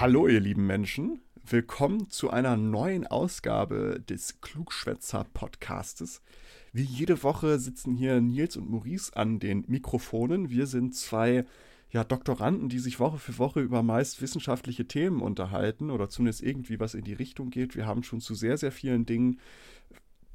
[0.00, 1.22] Hallo, ihr lieben Menschen.
[1.44, 6.22] Willkommen zu einer neuen Ausgabe des Klugschwätzer-Podcastes.
[6.72, 10.50] Wie jede Woche sitzen hier Nils und Maurice an den Mikrofonen.
[10.50, 11.46] Wir sind zwei
[11.90, 16.78] ja, Doktoranden, die sich Woche für Woche über meist wissenschaftliche Themen unterhalten oder zumindest irgendwie
[16.78, 17.74] was in die Richtung geht.
[17.74, 19.40] Wir haben schon zu sehr, sehr vielen Dingen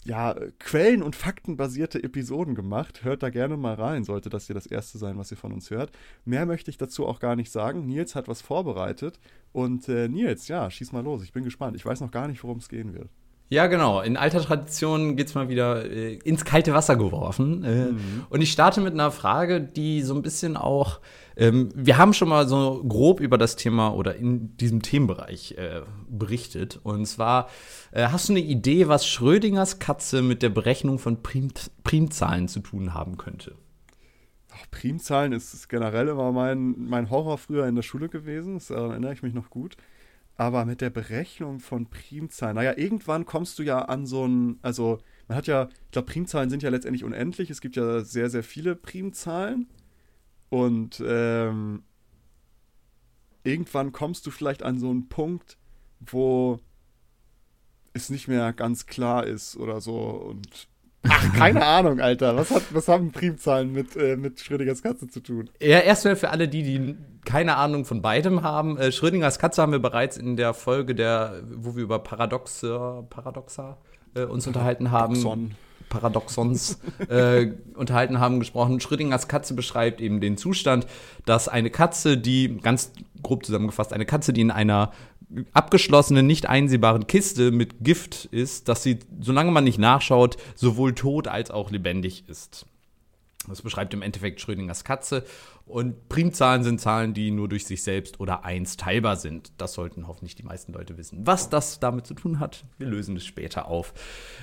[0.05, 3.03] ja, Quellen- und Faktenbasierte Episoden gemacht.
[3.03, 5.69] Hört da gerne mal rein, sollte das hier das erste sein, was ihr von uns
[5.69, 5.91] hört.
[6.25, 7.85] Mehr möchte ich dazu auch gar nicht sagen.
[7.85, 9.19] Nils hat was vorbereitet.
[9.51, 11.23] Und äh, Nils, ja, schieß mal los.
[11.23, 11.75] Ich bin gespannt.
[11.75, 13.09] Ich weiß noch gar nicht, worum es gehen wird.
[13.49, 14.01] Ja, genau.
[14.01, 17.63] In alter Tradition geht es mal wieder äh, ins kalte Wasser geworfen.
[17.63, 18.25] Äh, mhm.
[18.29, 20.99] Und ich starte mit einer Frage, die so ein bisschen auch.
[21.35, 25.81] Ähm, wir haben schon mal so grob über das Thema oder in diesem Themenbereich äh,
[26.09, 26.79] berichtet.
[26.81, 27.49] Und zwar,
[27.91, 31.49] äh, hast du eine Idee, was Schrödingers Katze mit der Berechnung von Prim
[31.83, 33.55] Primzahlen zu tun haben könnte?
[34.51, 38.55] Ach, Primzahlen ist, ist generell immer mein, mein Horror früher in der Schule gewesen.
[38.55, 39.75] Das erinnere ich mich noch gut.
[40.35, 44.99] Aber mit der Berechnung von Primzahlen, naja, irgendwann kommst du ja an so ein, also
[45.27, 47.49] man hat ja, ich glaube, Primzahlen sind ja letztendlich unendlich.
[47.49, 49.69] Es gibt ja sehr, sehr viele Primzahlen.
[50.49, 51.83] Und ähm,
[53.43, 55.57] irgendwann kommst du vielleicht an so einen Punkt,
[55.99, 56.59] wo
[57.93, 59.99] es nicht mehr ganz klar ist oder so.
[59.99, 60.67] Und
[61.07, 62.35] Ach, keine Ahnung, Alter.
[62.37, 65.49] Was, hat, was haben Primzahlen mit, äh, mit Schrödingers Katze zu tun?
[65.61, 68.77] Ja, erstmal für alle die, die keine Ahnung von beidem haben.
[68.77, 73.77] Äh, Schrödingers Katze haben wir bereits in der Folge, der, wo wir über Paradoxe, Paradoxa
[74.15, 75.13] äh, uns unterhalten haben.
[75.13, 75.55] Paradoxon.
[75.89, 78.79] Paradoxons äh, unterhalten haben, gesprochen.
[78.79, 80.87] Schrödingers Katze beschreibt eben den Zustand,
[81.25, 84.91] dass eine Katze, die, ganz grob zusammengefasst, eine Katze, die in einer
[85.53, 91.27] abgeschlossenen, nicht einsehbaren Kiste mit Gift ist, dass sie, solange man nicht nachschaut, sowohl tot
[91.27, 92.65] als auch lebendig ist.
[93.47, 95.25] Das beschreibt im Endeffekt Schrödingers Katze.
[95.65, 99.51] Und Primzahlen sind Zahlen, die nur durch sich selbst oder eins teilbar sind.
[99.57, 101.25] Das sollten hoffentlich die meisten Leute wissen.
[101.25, 103.93] Was das damit zu tun hat, wir lösen es später auf.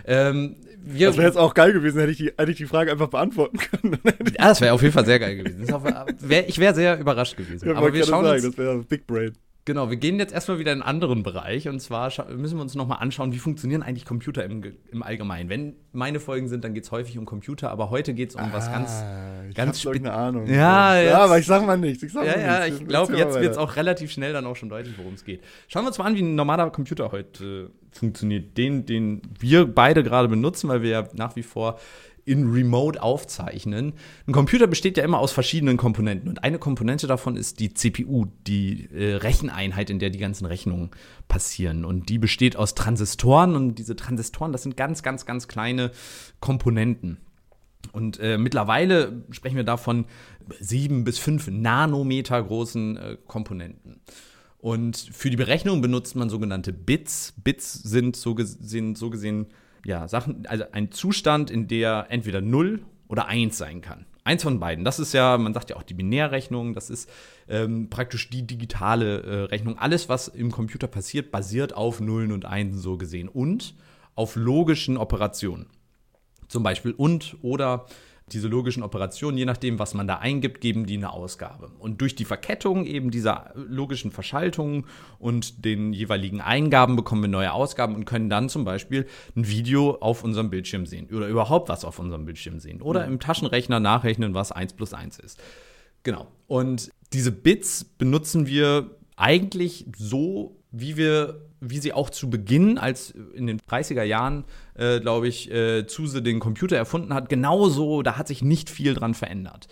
[0.06, 3.08] Ähm, das wäre jetzt auch geil gewesen, hätte ich die, hätte ich die Frage einfach
[3.08, 3.98] beantworten können.
[4.04, 5.72] ja, das wäre auf jeden Fall sehr geil gewesen.
[5.72, 7.68] Auch, wär, ich wäre sehr überrascht gewesen.
[7.68, 9.32] Ja, Aber wir schauen sagen, uns, das wäre Big Brain.
[9.70, 12.74] Genau, wir gehen jetzt erstmal wieder in einen anderen Bereich und zwar müssen wir uns
[12.74, 15.48] nochmal anschauen, wie funktionieren eigentlich Computer im, im Allgemeinen.
[15.48, 18.42] Wenn meine Folgen sind, dann geht es häufig um Computer, aber heute geht es um
[18.42, 19.04] ah, was ganz,
[19.54, 20.48] ganz Ich eine Ahnung.
[20.48, 22.02] Ja, ja, aber ich sag mal nichts.
[22.02, 22.80] Ich sag ja, mal ja, nichts.
[22.80, 25.40] ich glaube, jetzt wird es auch relativ schnell dann auch schon deutlich, worum es geht.
[25.68, 28.58] Schauen wir uns mal an, wie ein normaler Computer heute funktioniert.
[28.58, 31.78] Den, den wir beide gerade benutzen, weil wir ja nach wie vor
[32.24, 33.94] in Remote aufzeichnen.
[34.26, 38.26] Ein Computer besteht ja immer aus verschiedenen Komponenten und eine Komponente davon ist die CPU,
[38.46, 40.90] die äh, Recheneinheit, in der die ganzen Rechnungen
[41.28, 41.84] passieren.
[41.84, 45.90] Und die besteht aus Transistoren und diese Transistoren, das sind ganz, ganz, ganz kleine
[46.40, 47.18] Komponenten.
[47.92, 50.04] Und äh, mittlerweile sprechen wir davon
[50.60, 54.00] sieben bis fünf Nanometer großen äh, Komponenten.
[54.58, 57.32] Und für die Berechnung benutzt man sogenannte Bits.
[57.42, 59.46] Bits sind so gesehen, so gesehen
[59.84, 64.06] ja, Sachen, also ein Zustand, in der entweder 0 oder 1 sein kann.
[64.22, 64.84] Eins von beiden.
[64.84, 67.10] Das ist ja, man sagt ja auch die Binärrechnung, das ist
[67.48, 69.78] ähm, praktisch die digitale äh, Rechnung.
[69.78, 73.74] Alles, was im Computer passiert, basiert auf Nullen und Einsen so gesehen und
[74.14, 75.66] auf logischen Operationen.
[76.48, 77.86] Zum Beispiel und oder
[78.32, 81.70] diese logischen Operationen, je nachdem, was man da eingibt, geben die eine Ausgabe.
[81.78, 84.86] Und durch die Verkettung eben dieser logischen Verschaltungen
[85.18, 89.98] und den jeweiligen Eingaben bekommen wir neue Ausgaben und können dann zum Beispiel ein Video
[90.00, 94.34] auf unserem Bildschirm sehen oder überhaupt was auf unserem Bildschirm sehen oder im Taschenrechner nachrechnen,
[94.34, 95.40] was 1 plus 1 ist.
[96.02, 96.28] Genau.
[96.46, 103.10] Und diese Bits benutzen wir eigentlich so, wie wir wie sie auch zu Beginn, als
[103.10, 104.44] in den 30er Jahren,
[104.74, 108.94] äh, glaube ich, äh, Zuse den Computer erfunden hat, genauso, da hat sich nicht viel
[108.94, 109.68] dran verändert.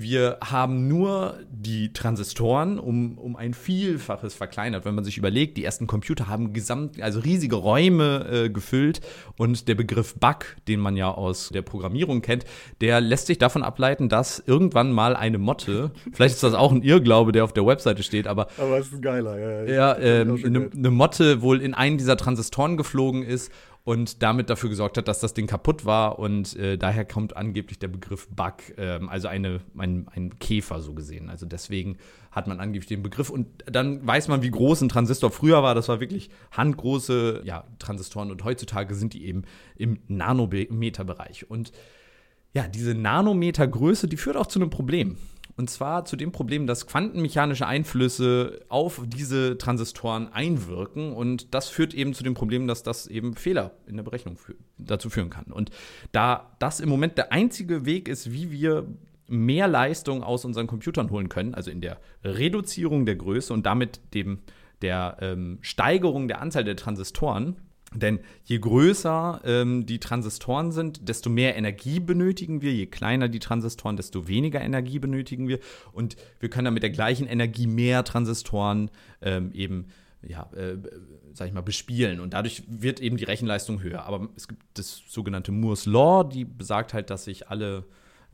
[0.00, 4.86] Wir haben nur die Transistoren um, um ein Vielfaches verkleinert.
[4.86, 9.02] Wenn man sich überlegt, die ersten Computer haben gesamt, also riesige Räume äh, gefüllt
[9.36, 12.46] und der Begriff Bug, den man ja aus der Programmierung kennt,
[12.80, 16.80] der lässt sich davon ableiten, dass irgendwann mal eine Motte, vielleicht ist das auch ein
[16.80, 18.46] Irrglaube, der auf der Webseite steht, aber.
[18.56, 19.64] Aber es ist ein geiler, ja.
[19.64, 23.52] Ja, ähm, eine, eine Motte wohl in einen dieser Transistoren geflogen ist
[23.90, 27.80] und damit dafür gesorgt hat, dass das Ding kaputt war und äh, daher kommt angeblich
[27.80, 31.28] der Begriff Bug, ähm, also eine, ein, ein Käfer so gesehen.
[31.28, 31.98] Also deswegen
[32.30, 35.74] hat man angeblich den Begriff und dann weiß man, wie groß ein Transistor früher war.
[35.74, 39.42] Das war wirklich handgroße ja, Transistoren und heutzutage sind die eben
[39.74, 41.50] im Nanometerbereich.
[41.50, 41.72] Und
[42.54, 45.16] ja, diese Nanometergröße, die führt auch zu einem Problem.
[45.60, 51.12] Und zwar zu dem Problem, dass quantenmechanische Einflüsse auf diese Transistoren einwirken.
[51.12, 54.54] Und das führt eben zu dem Problem, dass das eben Fehler in der Berechnung fü
[54.78, 55.52] dazu führen kann.
[55.52, 55.70] Und
[56.12, 58.86] da das im Moment der einzige Weg ist, wie wir
[59.26, 64.00] mehr Leistung aus unseren Computern holen können, also in der Reduzierung der Größe und damit
[64.14, 64.38] dem
[64.80, 67.56] der ähm, Steigerung der Anzahl der Transistoren.
[67.94, 72.72] Denn je größer ähm, die Transistoren sind, desto mehr Energie benötigen wir.
[72.72, 75.58] Je kleiner die Transistoren, desto weniger Energie benötigen wir.
[75.92, 78.90] Und wir können dann mit der gleichen Energie mehr Transistoren
[79.22, 79.86] ähm, eben
[80.22, 80.76] ja, äh,
[81.32, 82.20] sag ich mal, bespielen.
[82.20, 84.04] Und dadurch wird eben die Rechenleistung höher.
[84.04, 87.84] Aber es gibt das sogenannte Moore's Law, die besagt halt, dass sich alle,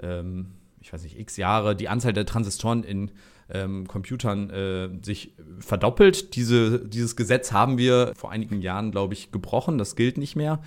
[0.02, 3.12] ähm, ich weiß nicht, x Jahre die Anzahl der Transistoren in
[3.50, 6.34] ähm, Computern äh, sich verdoppelt.
[6.34, 9.78] Diese, dieses Gesetz haben wir vor einigen Jahren, glaube ich, gebrochen.
[9.78, 10.60] Das gilt nicht mehr.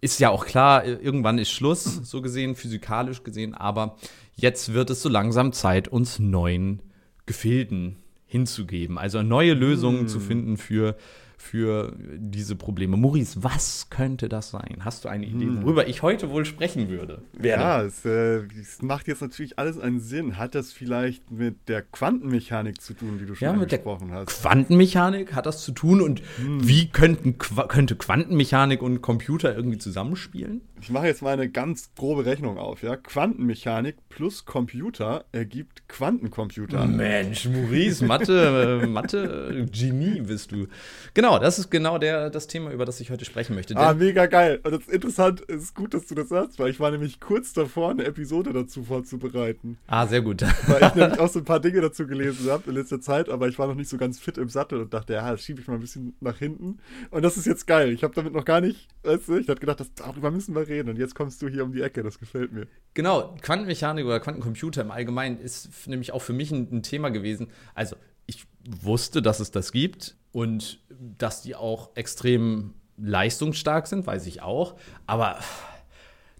[0.00, 3.54] Ist ja auch klar, irgendwann ist Schluss, so gesehen, physikalisch gesehen.
[3.54, 3.96] Aber
[4.34, 6.82] jetzt wird es so langsam Zeit, uns neuen
[7.26, 7.96] Gefilden
[8.26, 8.98] hinzugeben.
[8.98, 10.08] Also neue Lösungen hm.
[10.08, 10.96] zu finden für
[11.44, 12.96] für diese Probleme.
[12.96, 14.78] Maurice, was könnte das sein?
[14.80, 15.62] Hast du eine Idee, hm.
[15.62, 17.20] worüber ich heute wohl sprechen würde?
[17.34, 17.62] Werde?
[17.62, 20.38] Ja, es, äh, es, macht jetzt natürlich alles einen Sinn.
[20.38, 24.40] Hat das vielleicht mit der Quantenmechanik zu tun, die du schon ja, angesprochen hast?
[24.40, 26.66] Quantenmechanik hat das zu tun und hm.
[26.66, 30.62] wie könnten, könnte Quantenmechanik und Computer irgendwie zusammenspielen?
[30.84, 32.82] Ich mache jetzt mal eine ganz grobe Rechnung auf.
[32.82, 32.96] Ja?
[32.96, 36.84] Quantenmechanik plus Computer ergibt Quantencomputer.
[36.84, 40.66] Mensch, Maurice, Mathe, äh, Mathe, Genie bist du.
[41.14, 43.74] Genau, das ist genau der, das Thema, über das ich heute sprechen möchte.
[43.78, 44.60] Ah, mega geil.
[44.62, 47.18] Und das ist interessant, es ist gut, dass du das sagst, weil ich war nämlich
[47.18, 49.78] kurz davor, eine Episode dazu vorzubereiten.
[49.86, 50.42] Ah, sehr gut.
[50.66, 53.48] Weil ich nämlich auch so ein paar Dinge dazu gelesen habe in letzter Zeit, aber
[53.48, 55.66] ich war noch nicht so ganz fit im Sattel und dachte, ja, das schiebe ich
[55.66, 56.78] mal ein bisschen nach hinten.
[57.10, 57.90] Und das ist jetzt geil.
[57.90, 60.68] Ich habe damit noch gar nicht, weißt du, ich hatte gedacht, das, darüber müssen wir
[60.68, 60.73] reden.
[60.80, 62.66] Und jetzt kommst du hier um die Ecke, das gefällt mir.
[62.94, 67.48] Genau, Quantenmechanik oder Quantencomputer im Allgemeinen ist nämlich auch für mich ein, ein Thema gewesen.
[67.74, 68.46] Also, ich
[68.82, 70.80] wusste, dass es das gibt und
[71.18, 74.76] dass die auch extrem leistungsstark sind, weiß ich auch.
[75.06, 75.38] Aber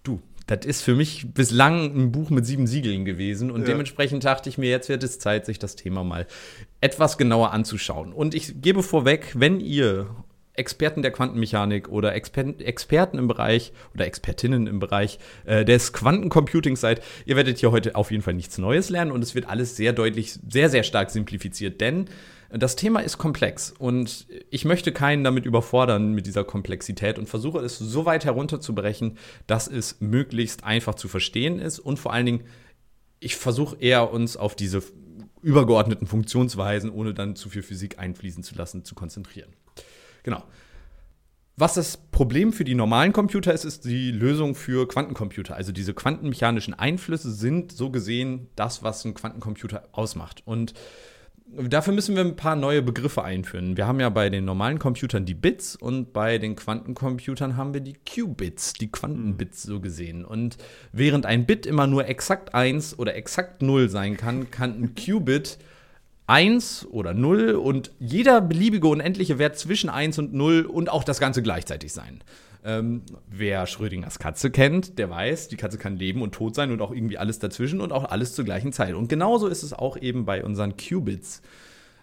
[0.02, 3.50] du, das ist für mich bislang ein Buch mit sieben Siegeln gewesen.
[3.50, 3.68] Und ja.
[3.68, 6.26] dementsprechend dachte ich mir, jetzt wird es Zeit, sich das Thema mal
[6.80, 8.12] etwas genauer anzuschauen.
[8.12, 10.08] Und ich gebe vorweg, wenn ihr
[10.54, 16.80] Experten der Quantenmechanik oder Exper Experten im Bereich oder Expertinnen im Bereich äh, des Quantencomputings
[16.80, 19.76] seid, ihr werdet hier heute auf jeden Fall nichts Neues lernen und es wird alles
[19.76, 22.06] sehr deutlich, sehr, sehr stark simplifiziert, denn
[22.50, 27.58] das Thema ist komplex und ich möchte keinen damit überfordern mit dieser Komplexität und versuche
[27.58, 29.18] es so weit herunterzubrechen,
[29.48, 32.44] dass es möglichst einfach zu verstehen ist und vor allen Dingen,
[33.18, 34.82] ich versuche eher uns auf diese
[35.42, 39.52] übergeordneten Funktionsweisen, ohne dann zu viel Physik einfließen zu lassen, zu konzentrieren.
[40.24, 40.42] Genau.
[41.56, 45.54] Was das Problem für die normalen Computer ist, ist die Lösung für Quantencomputer.
[45.54, 50.42] Also diese quantenmechanischen Einflüsse sind so gesehen das, was ein Quantencomputer ausmacht.
[50.44, 50.74] Und
[51.46, 53.76] dafür müssen wir ein paar neue Begriffe einführen.
[53.76, 57.80] Wir haben ja bei den normalen Computern die Bits und bei den Quantencomputern haben wir
[57.80, 60.24] die Qubits, die Quantenbits so gesehen.
[60.24, 60.56] Und
[60.90, 65.58] während ein Bit immer nur exakt 1 oder exakt 0 sein kann, kann ein Qubit
[66.26, 71.20] 1 oder 0 und jeder beliebige unendliche Wert zwischen 1 und 0 und auch das
[71.20, 72.22] Ganze gleichzeitig sein.
[72.64, 76.80] Ähm, wer Schrödingers Katze kennt, der weiß, die Katze kann leben und tot sein und
[76.80, 78.94] auch irgendwie alles dazwischen und auch alles zur gleichen Zeit.
[78.94, 81.42] Und genauso ist es auch eben bei unseren Qubits.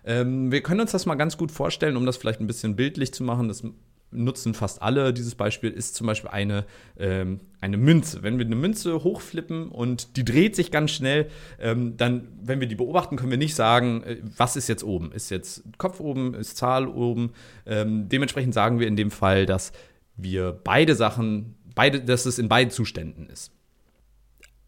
[0.05, 3.11] Ähm, wir können uns das mal ganz gut vorstellen, um das vielleicht ein bisschen bildlich
[3.11, 3.47] zu machen.
[3.47, 3.63] Das
[4.11, 5.13] nutzen fast alle.
[5.13, 6.65] Dieses Beispiel ist zum Beispiel eine,
[6.97, 8.23] ähm, eine Münze.
[8.23, 11.29] Wenn wir eine Münze hochflippen und die dreht sich ganz schnell,
[11.59, 15.11] ähm, dann, wenn wir die beobachten, können wir nicht sagen, äh, was ist jetzt oben?
[15.11, 17.31] Ist jetzt Kopf oben, ist Zahl oben?
[17.65, 19.71] Ähm, dementsprechend sagen wir in dem Fall, dass
[20.15, 23.51] wir beide Sachen, beide, dass es in beiden Zuständen ist.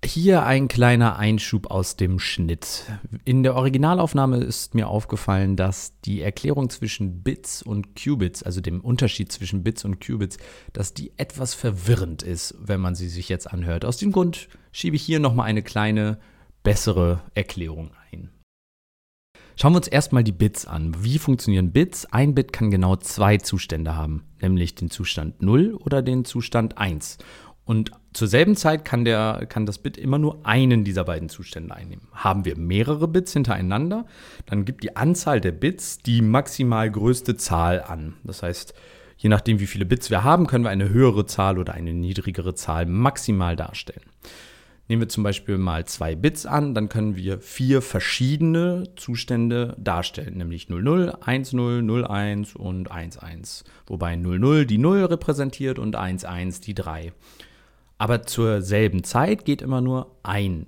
[0.06, 2.84] Hier ein kleiner Einschub aus dem Schnitt.
[3.24, 8.82] In der Originalaufnahme ist mir aufgefallen, dass die Erklärung zwischen Bits und Qubits, also dem
[8.82, 10.38] Unterschied zwischen Bits und Qubits,
[10.74, 13.86] dass die etwas verwirrend ist, wenn man sie sich jetzt anhört.
[13.86, 16.20] Aus dem Grund schiebe ich hier nochmal eine kleine,
[16.64, 18.30] bessere Erklärung ein.
[19.56, 20.96] Schauen wir uns erstmal die Bits an.
[21.02, 22.06] Wie funktionieren Bits?
[22.08, 27.20] Ein Bit kann genau zwei Zustände haben, nämlich den Zustand 0 oder den Zustand 1.
[27.64, 31.76] Und zur selben Zeit kann, der, kann das Bit immer nur einen dieser beiden Zustände
[31.76, 32.08] einnehmen.
[32.12, 34.06] Haben wir mehrere Bits hintereinander,
[34.46, 38.16] dann gibt die Anzahl der Bits die maximal größte Zahl an.
[38.24, 38.74] Das heißt,
[39.18, 42.56] je nachdem, wie viele Bits wir haben, können wir eine höhere Zahl oder eine niedrigere
[42.56, 44.06] Zahl maximal darstellen.
[44.90, 50.38] Nehmen wir zum Beispiel mal zwei Bits an, dann können wir vier verschiedene Zustände darstellen,
[50.38, 53.64] nämlich 00, 10, 01 und 11.
[53.88, 57.14] Wobei 00 die 0 repräsentiert und 11 die 3.
[58.04, 60.66] Aber zur selben Zeit geht immer nur ein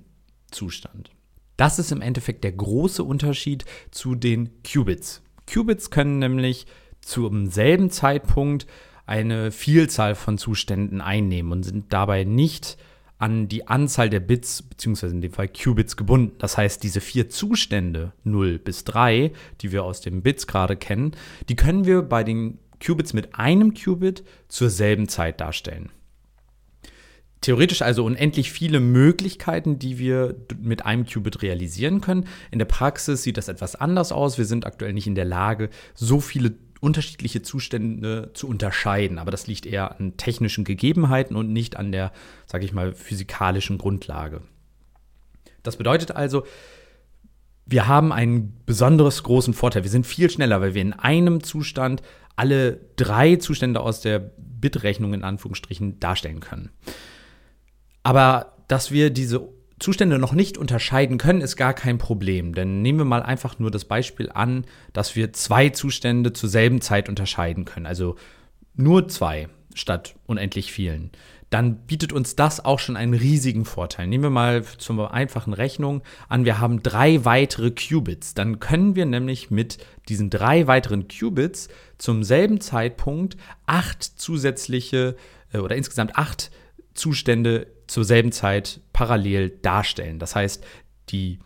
[0.50, 1.10] Zustand.
[1.58, 5.20] Das ist im Endeffekt der große Unterschied zu den Qubits.
[5.46, 6.64] Qubits können nämlich
[7.02, 8.66] zum selben Zeitpunkt
[9.04, 12.78] eine Vielzahl von Zuständen einnehmen und sind dabei nicht
[13.18, 16.36] an die Anzahl der Bits, beziehungsweise in dem Fall Qubits gebunden.
[16.38, 21.12] Das heißt, diese vier Zustände 0 bis 3, die wir aus den Bits gerade kennen,
[21.50, 25.90] die können wir bei den Qubits mit einem Qubit zur selben Zeit darstellen.
[27.40, 32.26] Theoretisch also unendlich viele Möglichkeiten, die wir mit einem Qubit realisieren können.
[32.50, 34.38] In der Praxis sieht das etwas anders aus.
[34.38, 39.18] Wir sind aktuell nicht in der Lage, so viele unterschiedliche Zustände zu unterscheiden.
[39.18, 42.12] Aber das liegt eher an technischen Gegebenheiten und nicht an der,
[42.46, 44.42] sage ich mal, physikalischen Grundlage.
[45.62, 46.44] Das bedeutet also,
[47.66, 49.82] wir haben einen besonders großen Vorteil.
[49.82, 52.02] Wir sind viel schneller, weil wir in einem Zustand
[52.36, 56.70] alle drei Zustände aus der Bitrechnung in Anführungsstrichen darstellen können.
[58.06, 59.48] Aber dass wir diese
[59.80, 62.54] Zustände noch nicht unterscheiden können, ist gar kein Problem.
[62.54, 66.80] Denn nehmen wir mal einfach nur das Beispiel an, dass wir zwei Zustände zur selben
[66.80, 67.84] Zeit unterscheiden können.
[67.84, 68.14] Also
[68.76, 71.10] nur zwei statt unendlich vielen.
[71.50, 74.06] Dann bietet uns das auch schon einen riesigen Vorteil.
[74.06, 78.34] Nehmen wir mal zur einfachen Rechnung an, wir haben drei weitere Qubits.
[78.34, 81.66] Dann können wir nämlich mit diesen drei weiteren Qubits
[81.98, 83.36] zum selben Zeitpunkt
[83.66, 85.16] acht zusätzliche
[85.52, 86.52] äh, oder insgesamt acht
[86.94, 90.18] Zustände zur selben Zeit parallel darstellen.
[90.18, 90.64] Das heißt,
[91.08, 91.38] die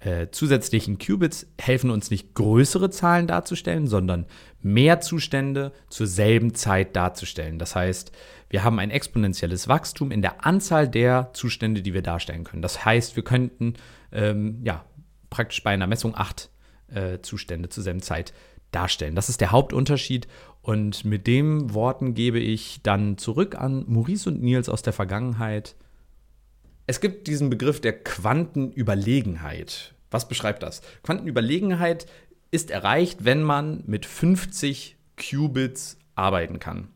[0.00, 4.26] äh, zusätzlichen Qubits helfen uns nicht größere Zahlen darzustellen, sondern
[4.62, 7.58] mehr Zustände zur selben Zeit darzustellen.
[7.58, 8.12] Das heißt,
[8.50, 12.62] wir haben ein exponentielles Wachstum in der Anzahl der Zustände, die wir darstellen können.
[12.62, 13.74] Das heißt, wir könnten
[14.12, 14.84] ähm, ja,
[15.30, 16.50] praktisch bei einer Messung acht
[16.88, 18.32] äh, Zustände zur selben Zeit
[18.70, 19.14] darstellen.
[19.14, 20.28] Das ist der Hauptunterschied.
[20.62, 25.76] Und mit den Worten gebe ich dann zurück an Maurice und Nils aus der Vergangenheit.
[26.90, 29.92] Es gibt diesen Begriff der Quantenüberlegenheit.
[30.10, 30.80] Was beschreibt das?
[31.02, 32.06] Quantenüberlegenheit
[32.50, 36.88] ist erreicht, wenn man mit 50 Qubits arbeiten kann.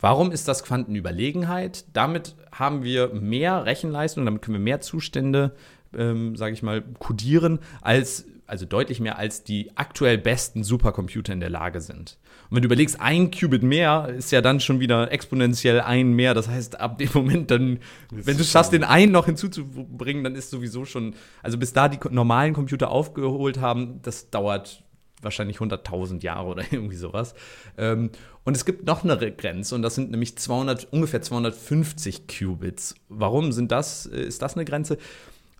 [0.00, 1.84] Warum ist das Quantenüberlegenheit?
[1.92, 5.54] Damit haben wir mehr Rechenleistung, damit können wir mehr Zustände,
[5.96, 11.40] ähm, sage ich mal, kodieren, als also deutlich mehr als die aktuell besten Supercomputer in
[11.40, 12.18] der Lage sind.
[12.50, 16.34] Und wenn du überlegst, ein Qubit mehr ist ja dann schon wieder exponentiell ein mehr.
[16.34, 17.78] Das heißt, ab dem Moment dann,
[18.10, 21.88] wenn du es schaffst, den einen noch hinzuzubringen, dann ist sowieso schon, also bis da
[21.88, 24.82] die normalen Computer aufgeholt haben, das dauert
[25.20, 27.34] wahrscheinlich 100.000 Jahre oder irgendwie sowas.
[27.76, 28.10] Ähm,
[28.44, 32.94] und es gibt noch eine Grenze und das sind nämlich 200, ungefähr 250 Qubits.
[33.08, 34.98] Warum sind das, äh, ist das eine Grenze?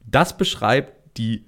[0.07, 1.45] Das beschreibt die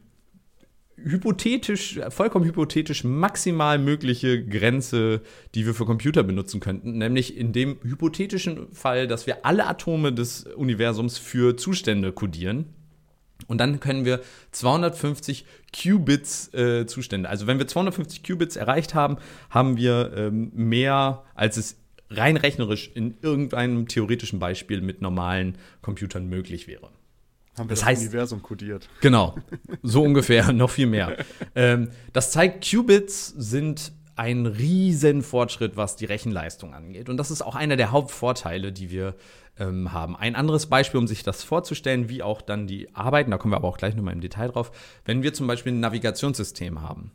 [1.05, 5.21] hypothetisch, vollkommen hypothetisch maximal mögliche Grenze,
[5.55, 10.13] die wir für Computer benutzen könnten, nämlich in dem hypothetischen Fall, dass wir alle Atome
[10.13, 12.67] des Universums für Zustände kodieren.
[13.47, 14.21] Und dann können wir
[14.53, 17.29] 250 Qubits äh, Zustände.
[17.29, 19.17] Also wenn wir 250 Qubits erreicht haben,
[19.49, 21.77] haben wir ähm, mehr, als es
[22.11, 26.91] rein rechnerisch in irgendeinem theoretischen Beispiel mit normalen Computern möglich wäre.
[27.61, 28.89] Haben wir das, das heißt, Universum kodiert.
[29.01, 29.37] Genau,
[29.83, 31.17] so ungefähr, noch viel mehr.
[31.55, 37.09] Ähm, das zeigt, Qubits sind ein Riesenfortschritt, was die Rechenleistung angeht.
[37.09, 39.15] Und das ist auch einer der Hauptvorteile, die wir
[39.59, 40.17] ähm, haben.
[40.17, 43.57] Ein anderes Beispiel, um sich das vorzustellen, wie auch dann die arbeiten, da kommen wir
[43.57, 44.73] aber auch gleich nochmal im Detail drauf,
[45.05, 47.13] wenn wir zum Beispiel ein Navigationssystem haben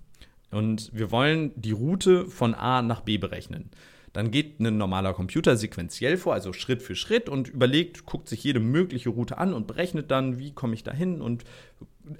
[0.51, 3.71] und wir wollen die Route von A nach B berechnen
[4.15, 8.41] dann geht ein normaler Computer sequenziell vor, also Schritt für Schritt und überlegt, guckt sich
[8.45, 11.43] jede mögliche Route an und berechnet dann, wie komme ich da hin und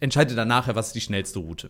[0.02, 1.70] entscheidet dann nachher, was ist die schnellste Route.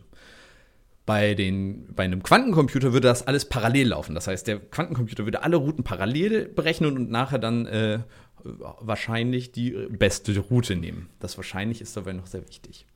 [1.05, 4.15] Bei, den, bei einem Quantencomputer würde das alles parallel laufen.
[4.15, 7.99] Das heißt, der Quantencomputer würde alle Routen parallel berechnen und nachher dann äh,
[8.41, 11.09] wahrscheinlich die beste Route nehmen.
[11.19, 12.87] Das wahrscheinlich ist dabei noch sehr wichtig.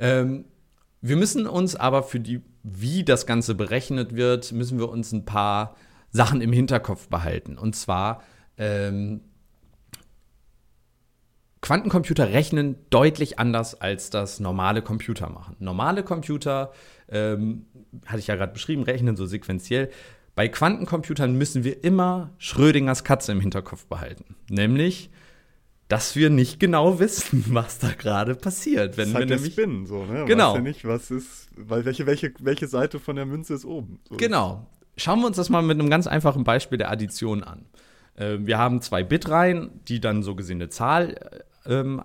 [0.00, 0.46] Ähm,
[1.00, 5.24] wir müssen uns aber für die, wie das Ganze berechnet wird, müssen wir uns ein
[5.24, 5.76] paar
[6.10, 7.56] Sachen im Hinterkopf behalten.
[7.56, 8.22] Und zwar,
[8.56, 9.20] ähm,
[11.62, 15.56] Quantencomputer rechnen deutlich anders, als das normale Computer machen.
[15.58, 16.72] Normale Computer,
[17.08, 17.66] ähm,
[18.06, 19.90] hatte ich ja gerade beschrieben, rechnen so sequenziell.
[20.34, 24.36] Bei Quantencomputern müssen wir immer Schrödingers Katze im Hinterkopf behalten.
[24.48, 25.10] Nämlich,
[25.88, 28.96] dass wir nicht genau wissen, was da gerade passiert.
[28.96, 30.24] Wenn das ist halt wir nämlich, Spin, so, ne?
[30.24, 30.48] Genau.
[30.48, 34.00] Weißt ja nicht, was ist, weil welche, welche, welche Seite von der Münze ist oben.
[34.08, 34.16] So.
[34.16, 34.66] Genau.
[34.96, 37.66] Schauen wir uns das mal mit einem ganz einfachen Beispiel der Addition an.
[38.16, 42.02] Äh, wir haben zwei Bitreihen, die dann so gesehen eine Zahl äh, ähm,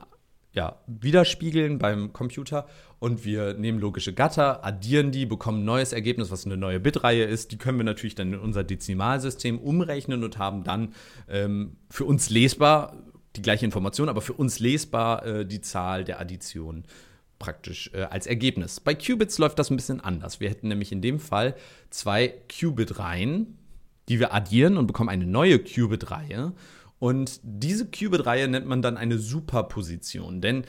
[0.53, 2.65] ja, widerspiegeln beim Computer
[2.99, 7.25] und wir nehmen logische Gatter, addieren die, bekommen ein neues Ergebnis, was eine neue Bitreihe
[7.25, 7.51] ist.
[7.51, 10.93] Die können wir natürlich dann in unser Dezimalsystem umrechnen und haben dann
[11.27, 12.95] ähm, für uns lesbar
[13.35, 16.85] die gleiche Information, aber für uns lesbar äh, die Zahl der Addition
[17.45, 18.79] praktisch äh, als Ergebnis.
[18.79, 20.39] Bei Qubits läuft das ein bisschen anders.
[20.39, 21.55] Wir hätten nämlich in dem Fall
[21.91, 23.59] zwei Qubit-Reihen,
[24.09, 26.53] die wir addieren und bekommen eine neue Qubit-Reihe.
[26.97, 30.41] Und diese Qubit-Reihe nennt man dann eine Superposition.
[30.41, 30.65] Denn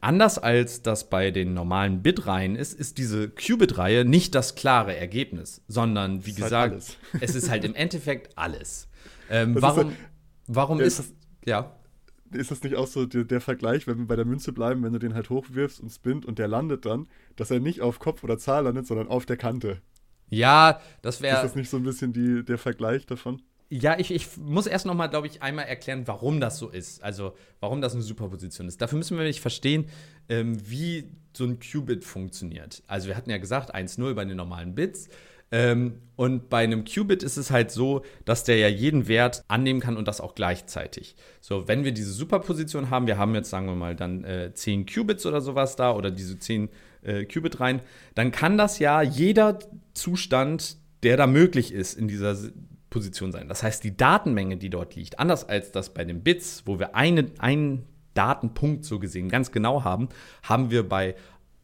[0.00, 5.62] anders als das bei den normalen Bit-Reihen ist, ist diese Qubit-Reihe nicht das klare Ergebnis,
[5.68, 8.88] sondern wie ist halt gesagt, halt es ist halt im Endeffekt alles.
[9.30, 9.96] Ähm, warum ist,
[10.48, 11.14] warum ist, ist
[11.46, 11.74] ja
[12.34, 14.92] ist das nicht auch so der, der, Vergleich, wenn wir bei der Münze bleiben, wenn
[14.92, 18.24] du den halt hochwirfst und spinnt und der landet dann, dass er nicht auf Kopf
[18.24, 19.80] oder Zahl landet, sondern auf der Kante?
[20.28, 21.36] Ja, das wäre.
[21.36, 23.42] Ist das nicht so ein bisschen die, der Vergleich davon?
[23.70, 27.02] Ja, ich, ich muss erst noch mal, glaube ich, einmal erklären, warum das so ist.
[27.02, 28.80] Also, warum das eine Superposition ist.
[28.80, 29.86] Dafür müssen wir nämlich verstehen,
[30.28, 32.82] ähm, wie so ein Qubit funktioniert.
[32.86, 35.08] Also, wir hatten ja gesagt, 1-0 bei den normalen Bits.
[35.54, 39.78] Ähm, und bei einem Qubit ist es halt so, dass der ja jeden Wert annehmen
[39.78, 41.14] kann und das auch gleichzeitig.
[41.40, 44.86] So, wenn wir diese Superposition haben, wir haben jetzt, sagen wir mal, dann äh, 10
[44.86, 46.70] Qubits oder sowas da oder diese 10
[47.02, 47.82] äh, Qubit rein,
[48.16, 49.60] dann kann das ja jeder
[49.92, 52.36] Zustand, der da möglich ist in dieser
[52.90, 53.48] Position sein.
[53.48, 56.96] Das heißt, die Datenmenge, die dort liegt, anders als das bei den Bits, wo wir
[56.96, 57.84] eine, einen
[58.14, 60.08] Datenpunkt so gesehen ganz genau haben,
[60.42, 61.14] haben wir bei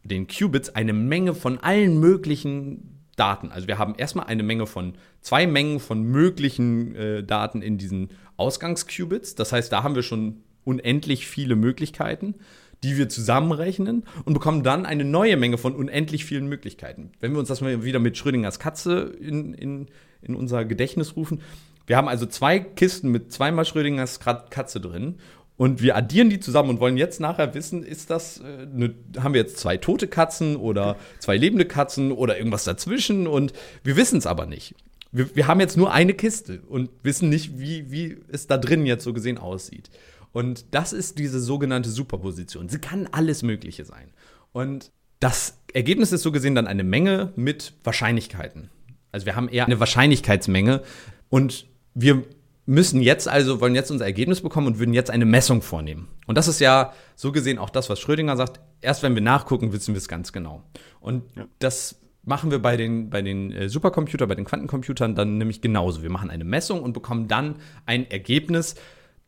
[0.03, 3.51] den Qubits eine Menge von allen möglichen Daten.
[3.51, 8.09] Also wir haben erstmal eine Menge von, zwei Mengen von möglichen äh, Daten in diesen
[8.37, 9.35] Ausgangsqubits.
[9.35, 12.35] Das heißt, da haben wir schon unendlich viele Möglichkeiten,
[12.83, 17.11] die wir zusammenrechnen und bekommen dann eine neue Menge von unendlich vielen Möglichkeiten.
[17.19, 19.87] Wenn wir uns das mal wieder mit Schrödingers Katze in, in,
[20.21, 21.41] in unser Gedächtnis rufen.
[21.87, 25.17] Wir haben also zwei Kisten mit zweimal Schrödingers Katze drin
[25.57, 29.33] und wir addieren die zusammen und wollen jetzt nachher wissen, ist das, äh, ne, haben
[29.33, 33.53] wir jetzt zwei tote Katzen oder zwei lebende Katzen oder irgendwas dazwischen und
[33.83, 34.75] wir wissen es aber nicht.
[35.11, 38.85] Wir, wir, haben jetzt nur eine Kiste und wissen nicht, wie, wie es da drin
[38.85, 39.89] jetzt so gesehen aussieht.
[40.31, 42.69] Und das ist diese sogenannte Superposition.
[42.69, 44.13] Sie kann alles Mögliche sein.
[44.53, 48.69] Und das Ergebnis ist so gesehen dann eine Menge mit Wahrscheinlichkeiten.
[49.11, 50.81] Also wir haben eher eine Wahrscheinlichkeitsmenge
[51.29, 52.23] und wir
[52.71, 56.07] müssen jetzt also, wollen jetzt unser Ergebnis bekommen und würden jetzt eine Messung vornehmen.
[56.25, 58.61] Und das ist ja so gesehen auch das, was Schrödinger sagt.
[58.79, 60.63] Erst wenn wir nachgucken, wissen wir es ganz genau.
[61.01, 61.47] Und ja.
[61.59, 66.01] das machen wir bei den, bei den äh, Supercomputern, bei den Quantencomputern dann nämlich genauso.
[66.01, 68.75] Wir machen eine Messung und bekommen dann ein Ergebnis,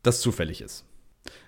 [0.04, 0.86] das zufällig ist.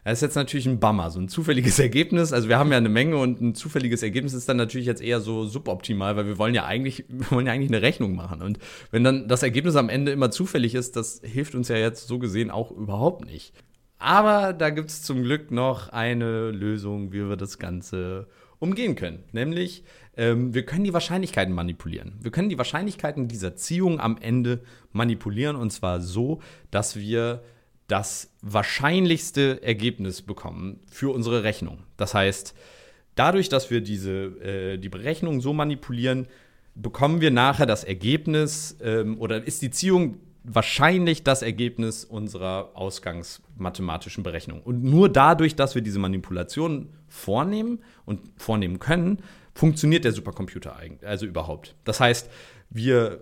[0.05, 2.31] Das ist jetzt natürlich ein Bummer, so ein zufälliges Ergebnis.
[2.31, 5.19] Also wir haben ja eine Menge und ein zufälliges Ergebnis ist dann natürlich jetzt eher
[5.19, 8.43] so suboptimal, weil wir wollen ja eigentlich, wir wollen ja eigentlich eine Rechnung machen.
[8.43, 8.59] Und
[8.91, 12.19] wenn dann das Ergebnis am Ende immer zufällig ist, das hilft uns ja jetzt so
[12.19, 13.53] gesehen auch überhaupt nicht.
[13.97, 18.27] Aber da gibt es zum Glück noch eine Lösung, wie wir das Ganze
[18.59, 19.23] umgehen können.
[19.31, 19.83] Nämlich,
[20.17, 22.13] ähm, wir können die Wahrscheinlichkeiten manipulieren.
[22.21, 27.41] Wir können die Wahrscheinlichkeiten dieser Ziehung am Ende manipulieren und zwar so, dass wir
[27.87, 31.83] das wahrscheinlichste Ergebnis bekommen für unsere Rechnung.
[31.97, 32.55] Das heißt,
[33.15, 36.27] dadurch, dass wir diese, äh, die Berechnung so manipulieren,
[36.73, 44.23] bekommen wir nachher das Ergebnis ähm, oder ist die Ziehung wahrscheinlich das Ergebnis unserer ausgangsmathematischen
[44.23, 44.61] Berechnung.
[44.61, 49.19] Und nur dadurch, dass wir diese Manipulation vornehmen und vornehmen können,
[49.53, 51.75] funktioniert der Supercomputer eigentlich, also überhaupt.
[51.83, 52.29] Das heißt,
[52.69, 53.21] wir,